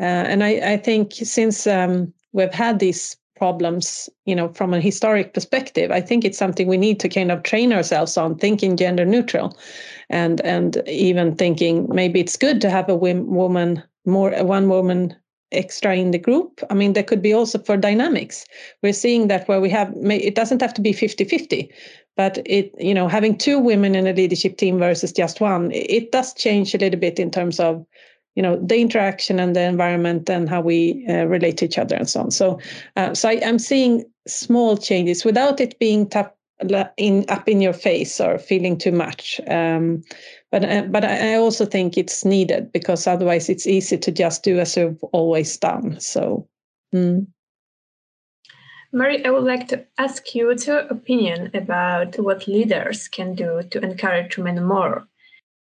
Uh, 0.00 0.24
and 0.30 0.42
I, 0.42 0.72
I 0.72 0.76
think 0.76 1.12
since 1.12 1.66
um, 1.66 2.12
we've 2.32 2.52
had 2.52 2.78
these 2.78 3.16
problems 3.36 4.08
you 4.26 4.34
know 4.34 4.48
from 4.52 4.72
a 4.72 4.80
historic 4.80 5.34
perspective 5.34 5.90
i 5.90 6.00
think 6.00 6.24
it's 6.24 6.38
something 6.38 6.68
we 6.68 6.76
need 6.76 7.00
to 7.00 7.08
kind 7.08 7.32
of 7.32 7.42
train 7.42 7.72
ourselves 7.72 8.16
on 8.16 8.38
thinking 8.38 8.76
gender 8.76 9.04
neutral 9.04 9.58
and 10.08 10.40
and 10.42 10.80
even 10.86 11.34
thinking 11.34 11.88
maybe 11.92 12.20
it's 12.20 12.36
good 12.36 12.60
to 12.60 12.70
have 12.70 12.88
a 12.88 12.94
woman 12.94 13.82
more 14.06 14.30
one 14.44 14.68
woman 14.68 15.16
extra 15.50 15.96
in 15.96 16.10
the 16.10 16.18
group. 16.18 16.60
I 16.70 16.74
mean 16.74 16.92
there 16.92 17.02
could 17.02 17.22
be 17.22 17.32
also 17.32 17.58
for 17.58 17.76
dynamics. 17.76 18.44
We're 18.82 18.92
seeing 18.92 19.28
that 19.28 19.48
where 19.48 19.60
we 19.60 19.70
have 19.70 19.92
it 19.94 20.34
doesn't 20.34 20.60
have 20.60 20.74
to 20.74 20.80
be 20.80 20.92
50 20.92 21.24
50 21.24 21.72
but 22.16 22.38
it 22.46 22.72
you 22.78 22.94
know 22.94 23.08
having 23.08 23.36
two 23.36 23.58
women 23.58 23.94
in 23.94 24.06
a 24.06 24.12
leadership 24.12 24.56
team 24.56 24.78
versus 24.78 25.12
just 25.12 25.40
one 25.40 25.70
it 25.72 26.12
does 26.12 26.32
change 26.34 26.74
a 26.74 26.78
little 26.78 26.98
bit 26.98 27.18
in 27.18 27.30
terms 27.30 27.60
of 27.60 27.84
you 28.34 28.42
know 28.42 28.56
the 28.56 28.78
interaction 28.78 29.38
and 29.38 29.54
the 29.54 29.62
environment 29.62 30.28
and 30.28 30.48
how 30.48 30.60
we 30.60 31.06
uh, 31.08 31.24
relate 31.24 31.56
to 31.58 31.64
each 31.64 31.78
other 31.78 31.96
and 31.96 32.08
so 32.08 32.20
on. 32.20 32.30
So 32.30 32.58
uh, 32.96 33.14
so 33.14 33.28
I, 33.28 33.34
am 33.34 33.58
seeing 33.58 34.04
small 34.26 34.76
changes 34.76 35.24
without 35.24 35.60
it 35.60 35.78
being 35.78 36.10
in 36.96 37.24
up 37.28 37.48
in 37.48 37.60
your 37.60 37.72
face 37.72 38.20
or 38.20 38.38
feeling 38.38 38.78
too 38.78 38.92
much. 38.92 39.40
Um, 39.48 40.02
but 40.50 40.64
uh, 40.64 40.82
but 40.82 41.04
I 41.04 41.34
also 41.34 41.64
think 41.64 41.96
it's 41.96 42.24
needed 42.24 42.72
because 42.72 43.06
otherwise 43.06 43.48
it's 43.48 43.66
easy 43.66 43.98
to 43.98 44.10
just 44.10 44.42
do 44.42 44.58
as 44.58 44.76
you've 44.76 45.02
always 45.12 45.56
done. 45.56 46.00
So 46.00 46.48
mm. 46.94 47.26
Marie, 48.94 49.24
I 49.24 49.30
would 49.30 49.42
like 49.42 49.66
to 49.68 49.84
ask 49.98 50.36
you 50.36 50.54
your 50.54 50.78
opinion 50.78 51.50
about 51.52 52.16
what 52.16 52.46
leaders 52.46 53.08
can 53.08 53.34
do 53.34 53.60
to 53.72 53.80
encourage 53.80 54.38
women 54.38 54.64
more 54.64 55.08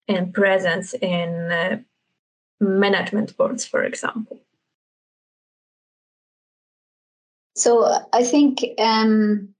and 0.07 0.31
presence 0.31 0.93
in 0.93 1.51
uh, 1.51 1.79
management 2.59 3.35
boards, 3.35 3.65
for 3.65 3.83
example? 3.83 4.39
So 7.55 7.91
I 8.13 8.23
think 8.23 8.63
um, 8.77 9.55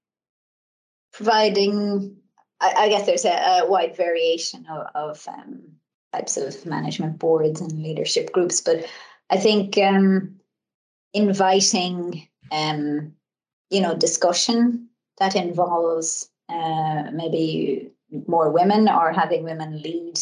providing, 1.12 2.18
I, 2.62 2.74
I, 2.78 2.90
guess 2.90 3.08
there's 3.08 3.26
a, 3.26 3.64
a 3.64 3.68
wide 3.68 3.98
variation 3.98 4.68
of, 4.70 4.88
of 4.94 5.28
um, 5.28 5.64
types 6.14 6.38
of 6.38 6.68
management 6.68 7.18
boards 7.18 7.62
and 7.62 7.82
leadership 7.82 8.32
groups, 8.32 8.62
but 8.62 8.86
I 9.32 9.38
think 9.38 9.76
um, 9.80 10.36
inviting, 11.16 12.28
um, 12.52 13.15
you 13.76 13.82
know, 13.82 13.94
discussion 13.94 14.88
that 15.18 15.36
involves 15.36 16.30
uh, 16.48 17.12
maybe 17.14 17.92
more 18.28 18.50
women 18.50 18.88
or 18.88 19.12
having 19.12 19.44
women 19.44 19.82
lead 19.82 20.18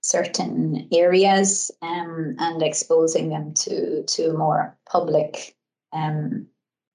certain 0.00 0.86
areas 0.92 1.72
um, 1.82 2.36
and 2.38 2.62
exposing 2.62 3.30
them 3.30 3.52
to 3.54 4.04
to 4.04 4.32
more 4.34 4.76
public 4.88 5.56
um, 5.92 6.46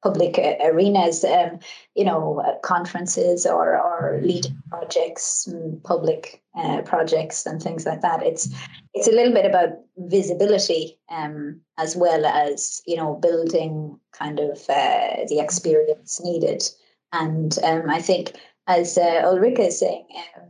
public 0.01 0.37
arenas, 0.63 1.23
um, 1.23 1.59
you 1.95 2.05
know, 2.05 2.41
uh, 2.45 2.57
conferences 2.59 3.45
or 3.45 3.77
or 3.77 4.19
lead 4.23 4.47
projects, 4.69 5.47
public 5.83 6.41
uh, 6.57 6.81
projects, 6.83 7.45
and 7.45 7.61
things 7.61 7.85
like 7.85 8.01
that. 8.01 8.23
It's 8.23 8.49
it's 8.93 9.07
a 9.07 9.11
little 9.11 9.33
bit 9.33 9.45
about 9.45 9.69
visibility 9.97 10.97
um, 11.09 11.59
as 11.77 11.95
well 11.95 12.25
as 12.25 12.81
you 12.85 12.95
know 12.95 13.15
building 13.15 13.99
kind 14.13 14.39
of 14.39 14.57
uh, 14.69 15.25
the 15.27 15.39
experience 15.39 16.21
needed. 16.23 16.63
And 17.11 17.57
um, 17.63 17.89
I 17.89 18.01
think, 18.01 18.33
as 18.67 18.97
uh, 18.97 19.21
Ulrika 19.25 19.63
is 19.63 19.79
saying, 19.79 20.05
um, 20.37 20.49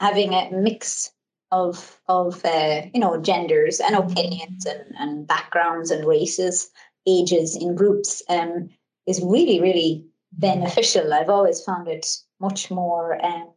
having 0.00 0.34
a 0.34 0.50
mix 0.50 1.12
of 1.52 2.00
of 2.08 2.44
uh, 2.44 2.82
you 2.92 3.00
know 3.00 3.20
genders 3.20 3.80
and 3.80 3.94
opinions 3.94 4.66
and, 4.66 4.94
and 4.98 5.26
backgrounds 5.26 5.90
and 5.90 6.06
races, 6.06 6.70
ages 7.06 7.56
in 7.56 7.74
groups 7.74 8.22
um, 8.28 8.68
is 9.06 9.22
really 9.22 9.60
really 9.60 10.06
beneficial. 10.32 11.12
I've 11.12 11.30
always 11.30 11.62
found 11.62 11.88
it 11.88 12.06
much 12.40 12.70
more 12.70 13.24
um, 13.24 13.52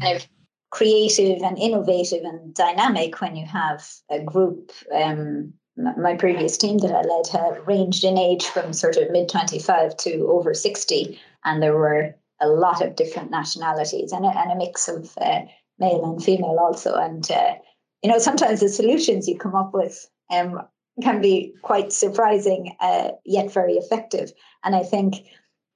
kind 0.00 0.16
of 0.16 0.26
creative 0.70 1.42
and 1.42 1.58
innovative 1.58 2.24
and 2.24 2.54
dynamic 2.54 3.20
when 3.20 3.36
you 3.36 3.46
have 3.46 3.88
a 4.10 4.20
group. 4.20 4.72
Um, 4.94 5.52
my 5.76 6.14
previous 6.16 6.58
team 6.58 6.78
that 6.78 6.92
I 6.92 7.02
led 7.02 7.26
had 7.28 7.66
ranged 7.66 8.04
in 8.04 8.18
age 8.18 8.44
from 8.46 8.72
sort 8.72 8.96
of 8.96 9.10
mid 9.10 9.28
25 9.28 9.96
to 9.98 10.26
over 10.28 10.52
60, 10.52 11.18
and 11.44 11.62
there 11.62 11.76
were 11.76 12.14
a 12.40 12.48
lot 12.48 12.82
of 12.82 12.96
different 12.96 13.30
nationalities 13.30 14.12
and 14.12 14.26
a, 14.26 14.28
and 14.28 14.52
a 14.52 14.56
mix 14.56 14.88
of 14.88 15.12
uh, 15.20 15.42
male 15.78 16.04
and 16.04 16.22
female 16.22 16.58
also. 16.60 16.94
And, 16.94 17.30
uh, 17.30 17.54
you 18.02 18.10
know, 18.10 18.18
sometimes 18.18 18.60
the 18.60 18.68
solutions 18.68 19.28
you 19.28 19.38
come 19.38 19.54
up 19.54 19.72
with 19.72 20.10
um, 20.30 20.60
can 21.00 21.20
be 21.20 21.54
quite 21.62 21.92
surprising, 21.92 22.76
uh, 22.80 23.10
yet 23.24 23.52
very 23.52 23.74
effective. 23.74 24.32
And 24.64 24.76
I 24.76 24.82
think 24.82 25.26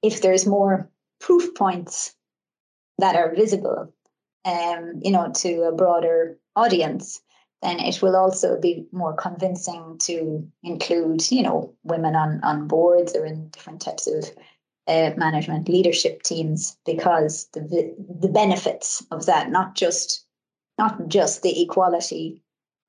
if 0.03 0.21
there's 0.21 0.45
more 0.45 0.89
proof 1.19 1.55
points 1.55 2.15
that 2.99 3.15
are 3.15 3.33
visible, 3.33 3.93
um, 4.45 4.99
you 5.01 5.11
know, 5.11 5.31
to 5.37 5.63
a 5.63 5.71
broader 5.71 6.37
audience, 6.55 7.21
then 7.61 7.79
it 7.79 8.01
will 8.01 8.15
also 8.15 8.59
be 8.59 8.85
more 8.91 9.13
convincing 9.13 9.97
to 9.99 10.47
include, 10.63 11.29
you 11.31 11.41
know, 11.41 11.73
women 11.83 12.15
on 12.15 12.39
on 12.43 12.67
boards 12.67 13.15
or 13.15 13.25
in 13.25 13.49
different 13.49 13.81
types 13.81 14.07
of 14.07 14.31
uh, 14.87 15.11
management 15.17 15.67
leadership 15.67 16.23
teams 16.23 16.77
because 16.85 17.47
the 17.53 17.93
the 18.19 18.29
benefits 18.29 19.05
of 19.11 19.25
that 19.25 19.49
not 19.51 19.75
just 19.75 20.25
not 20.77 21.07
just 21.07 21.41
the 21.41 21.61
equality 21.61 22.41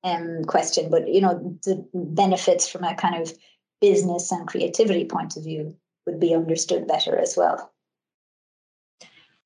um, 0.03 0.43
question 0.45 0.89
but 0.89 1.07
you 1.07 1.21
know 1.21 1.57
the 1.63 1.85
benefits 1.93 2.67
from 2.67 2.83
a 2.83 2.95
kind 2.95 3.21
of 3.21 3.33
business 3.81 4.31
and 4.31 4.47
creativity 4.47 5.05
point 5.05 5.35
of 5.37 5.43
view 5.43 5.75
would 6.05 6.19
be 6.19 6.33
understood 6.33 6.87
better 6.87 7.17
as 7.17 7.35
well. 7.37 7.71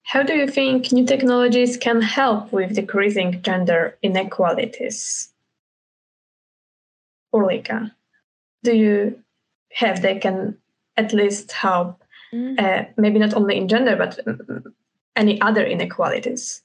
How 0.03 0.23
do 0.23 0.33
you 0.33 0.47
think 0.47 0.91
new 0.91 1.05
technologies 1.05 1.77
can 1.77 2.01
help 2.01 2.51
with 2.51 2.75
decreasing 2.75 3.41
gender 3.41 3.97
inequalities? 4.03 5.29
Ulrika, 7.33 7.95
do 8.63 8.75
you 8.75 9.19
have 9.73 10.01
they 10.01 10.19
can 10.19 10.57
at 10.97 11.13
least 11.13 11.51
help 11.51 12.03
mm. 12.33 12.59
uh, 12.59 12.85
maybe 12.97 13.17
not 13.17 13.33
only 13.33 13.57
in 13.57 13.67
gender 13.67 13.95
but 13.95 14.19
any 15.15 15.41
other 15.41 15.65
inequalities 15.65 16.61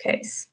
case 0.00 0.48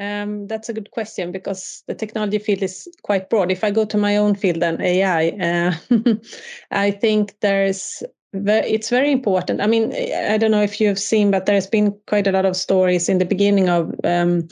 um, 0.00 0.46
that's 0.46 0.68
a 0.68 0.72
good 0.72 0.90
question 0.90 1.30
because 1.30 1.84
the 1.86 1.94
technology 1.94 2.38
field 2.38 2.62
is 2.62 2.88
quite 3.02 3.28
broad. 3.28 3.52
If 3.52 3.62
I 3.62 3.70
go 3.70 3.84
to 3.84 3.98
my 3.98 4.16
own 4.16 4.34
field, 4.34 4.62
and 4.62 4.80
AI, 4.80 5.28
uh, 5.28 6.14
I 6.70 6.90
think 6.90 7.38
there's 7.40 8.02
it's 8.32 8.90
very 8.90 9.12
important. 9.12 9.60
I 9.60 9.66
mean, 9.66 9.92
I 9.92 10.38
don't 10.38 10.52
know 10.52 10.62
if 10.62 10.80
you've 10.80 10.98
seen, 10.98 11.30
but 11.30 11.46
there's 11.46 11.66
been 11.66 11.94
quite 12.06 12.26
a 12.26 12.32
lot 12.32 12.46
of 12.46 12.56
stories 12.56 13.08
in 13.08 13.18
the 13.18 13.24
beginning 13.24 13.68
of 13.68 13.92
um, 14.04 14.48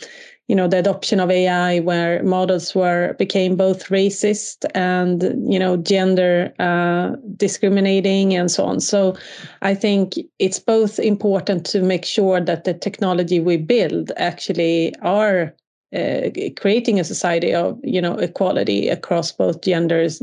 you 0.48 0.56
know 0.56 0.66
the 0.66 0.78
adoption 0.78 1.20
of 1.20 1.30
AI, 1.30 1.80
where 1.80 2.22
models 2.22 2.74
were 2.74 3.14
became 3.18 3.54
both 3.56 3.88
racist 3.88 4.64
and 4.74 5.22
you 5.52 5.58
know 5.58 5.76
gender 5.76 6.52
uh, 6.58 7.14
discriminating 7.36 8.34
and 8.34 8.50
so 8.50 8.64
on. 8.64 8.80
So 8.80 9.16
I 9.62 9.74
think 9.74 10.14
it's 10.38 10.58
both 10.58 10.98
important 10.98 11.66
to 11.66 11.82
make 11.82 12.04
sure 12.04 12.40
that 12.40 12.64
the 12.64 12.74
technology 12.74 13.40
we 13.40 13.58
build 13.58 14.10
actually 14.16 14.94
are 15.02 15.54
uh, 15.94 16.30
creating 16.58 17.00
a 17.00 17.04
society 17.04 17.54
of 17.54 17.78
you 17.82 18.00
know 18.00 18.14
equality 18.18 18.88
across 18.88 19.32
both 19.32 19.62
genders 19.62 20.22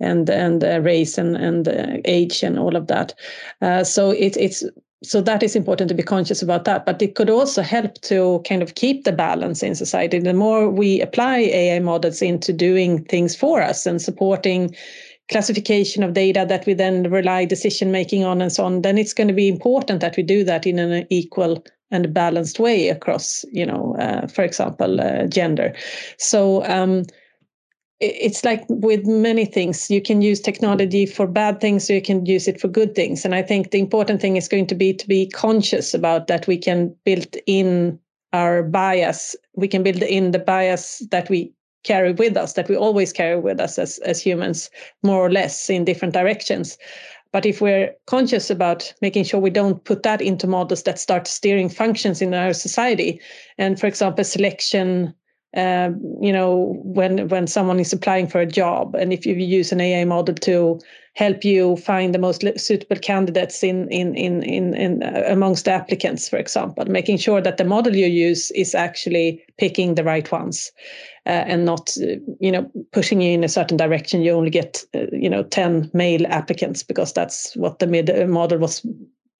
and 0.00 0.28
and 0.30 0.64
uh, 0.64 0.80
race 0.80 1.18
and 1.18 1.36
and 1.36 1.68
uh, 1.68 1.96
age 2.04 2.42
and 2.42 2.58
all 2.58 2.76
of 2.76 2.86
that. 2.88 3.14
Uh, 3.60 3.84
so 3.84 4.10
it, 4.10 4.36
it's 4.36 4.64
so 5.02 5.20
that 5.20 5.42
is 5.42 5.56
important 5.56 5.88
to 5.88 5.94
be 5.94 6.02
conscious 6.02 6.42
about 6.42 6.64
that 6.64 6.86
but 6.86 7.02
it 7.02 7.14
could 7.14 7.30
also 7.30 7.62
help 7.62 7.94
to 8.02 8.42
kind 8.46 8.62
of 8.62 8.74
keep 8.74 9.04
the 9.04 9.12
balance 9.12 9.62
in 9.62 9.74
society. 9.74 10.18
The 10.18 10.32
more 10.32 10.68
we 10.68 11.00
apply 11.00 11.38
ai 11.38 11.78
models 11.80 12.22
into 12.22 12.52
doing 12.52 13.04
things 13.04 13.36
for 13.36 13.62
us 13.62 13.86
and 13.86 14.00
supporting 14.00 14.74
classification 15.30 16.02
of 16.02 16.12
data 16.14 16.44
that 16.48 16.66
we 16.66 16.74
then 16.74 17.10
rely 17.10 17.44
decision 17.44 17.90
making 17.90 18.24
on 18.24 18.42
and 18.42 18.52
so 18.52 18.64
on 18.64 18.82
then 18.82 18.98
it's 18.98 19.14
going 19.14 19.28
to 19.28 19.34
be 19.34 19.48
important 19.48 20.00
that 20.00 20.16
we 20.16 20.22
do 20.22 20.44
that 20.44 20.66
in 20.66 20.78
an 20.78 21.06
equal 21.10 21.64
and 21.90 22.12
balanced 22.12 22.58
way 22.58 22.88
across 22.88 23.44
you 23.52 23.64
know 23.64 23.94
uh, 23.98 24.26
for 24.26 24.42
example 24.42 25.00
uh, 25.00 25.26
gender. 25.26 25.74
So 26.18 26.64
um, 26.64 27.04
it's 28.02 28.44
like 28.44 28.64
with 28.68 29.06
many 29.06 29.44
things 29.44 29.88
you 29.88 30.02
can 30.02 30.22
use 30.22 30.40
technology 30.40 31.06
for 31.06 31.26
bad 31.26 31.60
things 31.60 31.88
or 31.88 31.94
you 31.94 32.02
can 32.02 32.26
use 32.26 32.48
it 32.48 32.60
for 32.60 32.68
good 32.68 32.94
things. 32.94 33.24
And 33.24 33.34
i 33.34 33.42
think 33.42 33.70
the 33.70 33.78
important 33.78 34.20
thing 34.20 34.36
is 34.36 34.48
going 34.48 34.66
to 34.66 34.74
be 34.74 34.92
to 34.92 35.06
be 35.06 35.26
conscious 35.28 35.94
about 35.94 36.26
that 36.26 36.46
we 36.46 36.58
can 36.58 36.94
build 37.04 37.36
in 37.46 37.98
our 38.32 38.62
bias. 38.62 39.36
We 39.54 39.68
can 39.68 39.82
build 39.82 40.02
in 40.02 40.32
the 40.32 40.38
bias 40.38 41.02
that 41.10 41.28
we 41.30 41.52
carry 41.84 42.12
with 42.12 42.36
us 42.36 42.52
that 42.54 42.68
we 42.68 42.76
always 42.76 43.12
carry 43.12 43.38
with 43.38 43.60
us 43.60 43.78
as, 43.78 43.98
as 43.98 44.20
humans 44.20 44.70
more 45.02 45.24
or 45.26 45.30
less 45.30 45.68
in 45.68 45.84
different 45.84 46.14
directions. 46.14 46.78
But 47.32 47.46
if 47.46 47.60
we're 47.60 47.92
conscious 48.06 48.50
about 48.50 48.92
making 49.00 49.24
sure 49.24 49.40
we 49.40 49.50
don't 49.50 49.82
put 49.84 50.02
that 50.02 50.20
into 50.20 50.46
models 50.46 50.82
that 50.84 50.98
start 50.98 51.26
steering 51.26 51.68
functions 51.68 52.20
in 52.20 52.34
our 52.34 52.52
society 52.52 53.20
and 53.58 53.80
for 53.80 53.86
example 53.86 54.24
selection 54.24 55.14
um, 55.56 56.00
you 56.20 56.32
know 56.32 56.80
when 56.84 57.28
when 57.28 57.46
someone 57.46 57.80
is 57.80 57.92
applying 57.92 58.26
for 58.26 58.40
a 58.40 58.46
job 58.46 58.94
and 58.94 59.12
if 59.12 59.26
you 59.26 59.34
use 59.34 59.72
an 59.72 59.80
ai 59.80 60.04
model 60.04 60.34
to 60.34 60.80
help 61.14 61.44
you 61.44 61.76
find 61.76 62.14
the 62.14 62.18
most 62.18 62.42
suitable 62.58 62.96
candidates 62.96 63.62
in 63.62 63.88
in 63.90 64.14
in 64.14 64.42
in, 64.42 64.74
in 64.74 65.02
uh, 65.02 65.24
amongst 65.28 65.64
the 65.66 65.70
applicants 65.70 66.28
for 66.28 66.38
example 66.38 66.84
making 66.86 67.18
sure 67.18 67.40
that 67.40 67.58
the 67.58 67.64
model 67.64 67.94
you 67.94 68.06
use 68.06 68.50
is 68.52 68.74
actually 68.74 69.44
picking 69.58 69.94
the 69.94 70.04
right 70.04 70.32
ones 70.32 70.72
uh, 71.26 71.44
and 71.46 71.64
not 71.64 71.96
uh, 72.02 72.16
you 72.40 72.50
know 72.50 72.70
pushing 72.92 73.20
you 73.20 73.30
in 73.32 73.44
a 73.44 73.48
certain 73.48 73.76
direction. 73.76 74.22
You 74.22 74.32
only 74.32 74.50
get 74.50 74.84
uh, 74.94 75.06
you 75.12 75.30
know 75.30 75.42
10 75.44 75.90
male 75.94 76.26
applicants 76.26 76.82
because 76.82 77.12
that's 77.12 77.54
what 77.56 77.78
the 77.78 77.86
mid- 77.86 78.10
uh, 78.10 78.26
model 78.26 78.58
was 78.58 78.84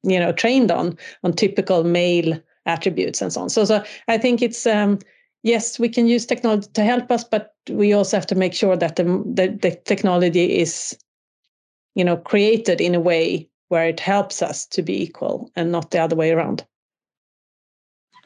you 0.03 0.19
know 0.19 0.33
trained 0.33 0.71
on 0.71 0.97
on 1.25 1.33
typical 1.33 1.85
male 1.85 2.39
attributes 2.67 3.21
and 3.21 3.33
so 3.33 3.43
on. 3.43 3.51
So 3.51 3.65
so 3.65 3.83
i 4.09 4.17
think 4.17 4.41
it's 4.41 4.67
um 4.67 4.99
yes, 5.43 5.79
we 5.79 5.89
can 5.89 6.07
use 6.07 6.27
technology 6.27 6.69
to 6.75 6.85
help 6.85 7.11
us, 7.11 7.25
but 7.25 7.55
we 7.71 7.93
also 7.93 8.17
have 8.17 8.27
to 8.27 8.35
make 8.35 8.55
sure 8.55 8.77
that 8.77 8.97
the, 8.97 9.05
the, 9.05 9.59
the 9.61 9.81
technology 9.85 10.59
is, 10.59 10.97
you 11.95 12.05
know, 12.05 12.17
created 12.17 12.81
in 12.81 12.95
a 12.95 13.01
way 13.01 13.49
where 13.69 13.87
it 13.87 14.01
helps 14.01 14.43
us 14.43 14.67
to 14.67 14.83
be 14.83 15.03
equal 15.03 15.51
and 15.57 15.73
not 15.73 15.91
the 15.91 15.99
other 15.99 16.17
way 16.17 16.31
around. 16.31 16.65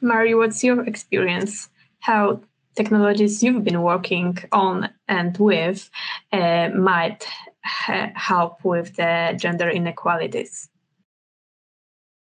Marie, 0.01 0.35
what's 0.35 0.63
your 0.63 0.85
experience? 0.85 1.69
How 2.01 2.41
technologies 2.75 3.43
you've 3.43 3.65
been 3.65 3.83
working 3.83 4.39
on 4.53 4.91
and 5.09 5.37
with 5.39 5.89
uh, 6.33 6.69
might 6.77 7.27
ha- 7.65 8.13
help 8.15 8.65
with 8.65 8.97
the 8.97 9.35
gender 9.41 9.71
inequalities? 9.71 10.69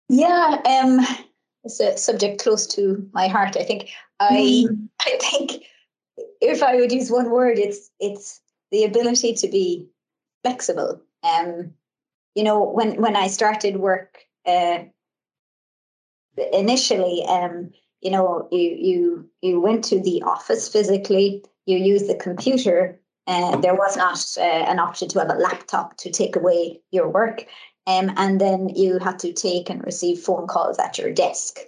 Yeah, 0.10 0.62
um, 0.66 1.06
it's 1.68 1.80
a 1.82 1.98
subject 1.98 2.42
close 2.42 2.66
to 2.66 3.08
my 3.14 3.28
heart. 3.28 3.58
I 3.58 3.64
think 3.64 3.90
I 4.20 4.66
mm. 4.68 4.90
I 5.02 5.18
think 5.20 5.64
if 6.42 6.64
I 6.64 6.76
would 6.76 6.92
use 6.92 7.12
one 7.12 7.30
word, 7.30 7.60
it's 7.60 7.92
it's 8.00 8.42
the 8.72 8.84
ability 8.86 9.34
to 9.34 9.48
be 9.48 9.88
flexible. 10.44 11.02
Um, 11.24 11.74
you 12.36 12.44
know, 12.44 12.64
when 12.64 13.02
when 13.02 13.16
I 13.16 13.28
started 13.28 13.78
work 13.78 14.18
uh, 14.46 14.80
initially, 16.54 17.24
um, 17.28 17.72
you 18.02 18.12
know, 18.12 18.48
you 18.52 18.70
you 18.80 19.30
you 19.42 19.60
went 19.60 19.84
to 19.86 20.00
the 20.00 20.24
office 20.24 20.70
physically. 20.70 21.44
You 21.66 21.78
used 21.78 22.08
the 22.08 22.16
computer. 22.16 23.00
Uh, 23.28 23.58
there 23.58 23.76
was 23.76 23.98
not 23.98 24.20
uh, 24.38 24.72
an 24.72 24.80
option 24.80 25.10
to 25.10 25.20
have 25.20 25.30
a 25.30 25.34
laptop 25.34 25.98
to 25.98 26.10
take 26.10 26.38
away 26.38 26.80
your 26.92 27.10
work. 27.10 27.46
Um, 27.88 28.12
and 28.18 28.40
then 28.40 28.70
you 28.76 29.00
had 29.00 29.18
to 29.20 29.32
take 29.32 29.70
and 29.70 29.84
receive 29.84 30.20
phone 30.20 30.46
calls 30.46 30.78
at 30.78 30.98
your 30.98 31.12
desk. 31.12 31.60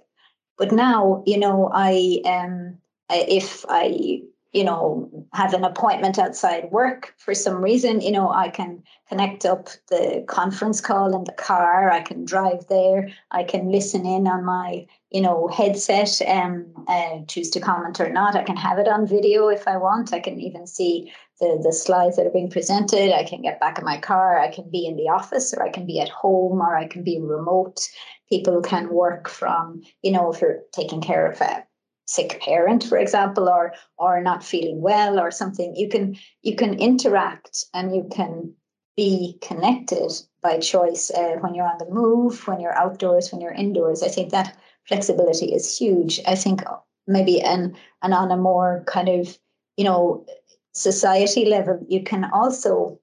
But 0.57 0.73
now, 0.73 1.23
you 1.25 1.39
know, 1.39 1.71
I 1.73 2.21
um, 2.25 2.77
if 3.09 3.65
I 3.69 4.21
you 4.51 4.63
know 4.63 5.09
have 5.31 5.53
an 5.53 5.63
appointment 5.63 6.19
outside 6.19 6.71
work 6.71 7.13
for 7.17 7.33
some 7.33 7.63
reason, 7.63 8.01
you 8.01 8.11
know, 8.11 8.29
I 8.29 8.49
can 8.49 8.83
connect 9.07 9.45
up 9.45 9.69
the 9.87 10.25
conference 10.27 10.81
call 10.81 11.15
in 11.15 11.23
the 11.23 11.31
car. 11.31 11.89
I 11.89 12.01
can 12.01 12.25
drive 12.25 12.67
there. 12.67 13.09
I 13.31 13.45
can 13.45 13.71
listen 13.71 14.05
in 14.05 14.27
on 14.27 14.43
my 14.43 14.87
you 15.11 15.21
know 15.21 15.47
headset 15.47 16.21
and 16.23 16.65
uh, 16.89 17.19
choose 17.29 17.49
to 17.51 17.61
comment 17.61 18.01
or 18.01 18.09
not. 18.09 18.35
I 18.35 18.43
can 18.43 18.57
have 18.57 18.77
it 18.77 18.89
on 18.89 19.07
video 19.07 19.47
if 19.47 19.69
I 19.69 19.77
want. 19.77 20.11
I 20.11 20.19
can 20.19 20.41
even 20.41 20.67
see 20.67 21.13
the, 21.39 21.59
the 21.63 21.73
slides 21.73 22.17
that 22.17 22.25
are 22.25 22.31
being 22.31 22.49
presented. 22.49 23.13
I 23.13 23.23
can 23.23 23.41
get 23.41 23.59
back 23.59 23.79
in 23.79 23.85
my 23.85 23.99
car. 23.99 24.39
I 24.39 24.51
can 24.51 24.69
be 24.69 24.85
in 24.85 24.95
the 24.95 25.09
office 25.09 25.53
or 25.53 25.63
I 25.63 25.69
can 25.69 25.85
be 25.85 25.99
at 25.99 26.09
home 26.09 26.59
or 26.61 26.75
I 26.75 26.87
can 26.87 27.03
be 27.03 27.19
remote 27.19 27.79
people 28.29 28.61
can 28.61 28.93
work 28.93 29.27
from, 29.27 29.81
you 30.01 30.11
know, 30.11 30.31
if 30.31 30.41
you're 30.41 30.59
taking 30.71 31.01
care 31.01 31.29
of 31.29 31.41
a 31.41 31.65
sick 32.05 32.39
parent, 32.41 32.83
for 32.83 32.97
example, 32.97 33.49
or 33.49 33.73
or 33.97 34.21
not 34.21 34.43
feeling 34.43 34.81
well 34.81 35.19
or 35.19 35.31
something, 35.31 35.75
you 35.75 35.89
can 35.89 36.15
you 36.41 36.55
can 36.55 36.75
interact 36.75 37.65
and 37.73 37.95
you 37.95 38.07
can 38.11 38.53
be 38.95 39.37
connected 39.41 40.11
by 40.41 40.59
choice 40.59 41.09
uh, 41.11 41.35
when 41.39 41.55
you're 41.55 41.67
on 41.67 41.77
the 41.79 41.89
move, 41.89 42.47
when 42.47 42.59
you're 42.59 42.77
outdoors, 42.77 43.31
when 43.31 43.41
you're 43.41 43.51
indoors. 43.51 44.03
I 44.03 44.09
think 44.09 44.31
that 44.31 44.57
flexibility 44.87 45.53
is 45.53 45.77
huge. 45.77 46.19
I 46.27 46.35
think 46.35 46.61
maybe 47.07 47.41
and 47.41 47.75
and 48.03 48.13
on 48.13 48.31
a 48.31 48.37
more 48.37 48.83
kind 48.87 49.09
of 49.09 49.37
you 49.77 49.85
know 49.85 50.25
society 50.73 51.45
level, 51.45 51.85
you 51.87 52.03
can 52.03 52.25
also 52.25 52.99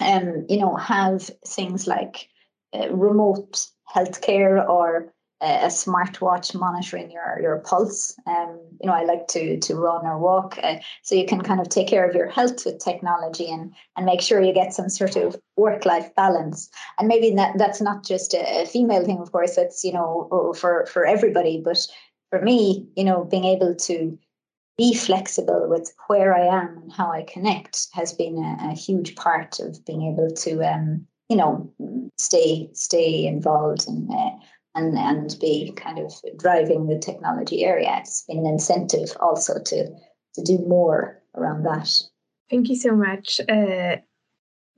um, 0.00 0.46
you 0.48 0.58
know 0.58 0.76
have 0.76 1.30
things 1.46 1.86
like 1.86 2.28
uh, 2.74 2.90
remote 2.90 3.66
healthcare 3.94 4.68
or 4.68 5.12
a 5.42 5.66
smartwatch 5.66 6.58
monitoring 6.58 7.10
your 7.10 7.38
your 7.42 7.58
pulse. 7.58 8.18
Um, 8.26 8.58
you 8.80 8.86
know, 8.86 8.94
I 8.94 9.04
like 9.04 9.28
to 9.28 9.58
to 9.58 9.74
run 9.74 10.06
or 10.06 10.18
walk, 10.18 10.58
uh, 10.62 10.76
so 11.02 11.14
you 11.14 11.26
can 11.26 11.42
kind 11.42 11.60
of 11.60 11.68
take 11.68 11.88
care 11.88 12.08
of 12.08 12.14
your 12.14 12.28
health 12.28 12.64
with 12.64 12.78
technology 12.78 13.50
and 13.50 13.74
and 13.96 14.06
make 14.06 14.22
sure 14.22 14.40
you 14.40 14.54
get 14.54 14.72
some 14.72 14.88
sort 14.88 15.16
of 15.16 15.36
work 15.56 15.84
life 15.84 16.14
balance. 16.14 16.70
And 16.98 17.06
maybe 17.06 17.34
that 17.34 17.58
that's 17.58 17.80
not 17.82 18.04
just 18.04 18.34
a, 18.34 18.66
female 18.66 19.04
thing, 19.04 19.18
of 19.18 19.30
course. 19.30 19.56
That's 19.56 19.84
you 19.84 19.92
know 19.92 20.54
for 20.58 20.86
for 20.86 21.04
everybody. 21.04 21.60
But 21.62 21.86
for 22.30 22.40
me, 22.40 22.86
you 22.96 23.04
know, 23.04 23.24
being 23.24 23.44
able 23.44 23.74
to 23.74 24.18
be 24.78 24.94
flexible 24.94 25.66
with 25.68 25.92
where 26.06 26.34
I 26.34 26.46
am 26.46 26.78
and 26.82 26.92
how 26.92 27.10
I 27.10 27.22
connect 27.22 27.88
has 27.92 28.12
been 28.12 28.36
a, 28.38 28.70
a 28.70 28.74
huge 28.74 29.16
part 29.16 29.58
of 29.60 29.84
being 29.84 30.12
able 30.12 30.34
to 30.34 30.62
um, 30.62 31.06
you 31.28 31.36
know 31.36 31.72
stay 32.18 32.70
stay 32.72 33.26
involved 33.26 33.88
and 33.88 34.10
uh, 34.10 34.30
and 34.74 34.96
and 34.98 35.36
be 35.40 35.72
kind 35.72 35.98
of 35.98 36.12
driving 36.38 36.86
the 36.86 36.98
technology 36.98 37.64
area. 37.64 37.96
It's 37.98 38.22
been 38.22 38.38
an 38.38 38.46
incentive 38.46 39.16
also 39.20 39.54
to 39.58 39.88
to 40.34 40.42
do 40.42 40.58
more 40.66 41.22
around 41.34 41.64
that. 41.64 41.90
Thank 42.50 42.68
you 42.68 42.76
so 42.76 42.94
much. 42.94 43.40
Uh, 43.48 43.96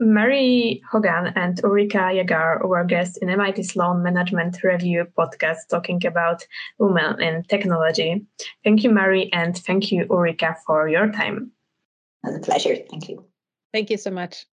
Marie 0.01 0.83
Hogan 0.91 1.33
and 1.35 1.61
Ulrika 1.65 1.99
Jägare 1.99 2.65
were 2.67 2.85
guests 2.85 3.17
in 3.17 3.29
MIT 3.31 3.65
Sloan 3.65 4.03
Management 4.03 4.63
Review 4.63 5.07
podcast 5.17 5.69
talking 5.69 6.05
about 6.07 6.47
women 6.79 7.21
in 7.21 7.43
technology. 7.45 8.25
Thank 8.63 8.85
you, 8.85 8.91
Mary, 8.91 9.29
and 9.33 9.57
thank 9.57 9.91
you, 9.91 10.07
Ulrika, 10.09 10.57
for 10.65 10.89
your 10.89 11.11
time. 11.11 11.51
It 12.25 12.29
was 12.29 12.37
a 12.37 12.41
pleasure. 12.41 12.77
Thank 12.91 13.09
you. 13.09 13.25
Thank 13.73 13.91
you 13.91 13.97
so 13.97 14.11
much. 14.11 14.47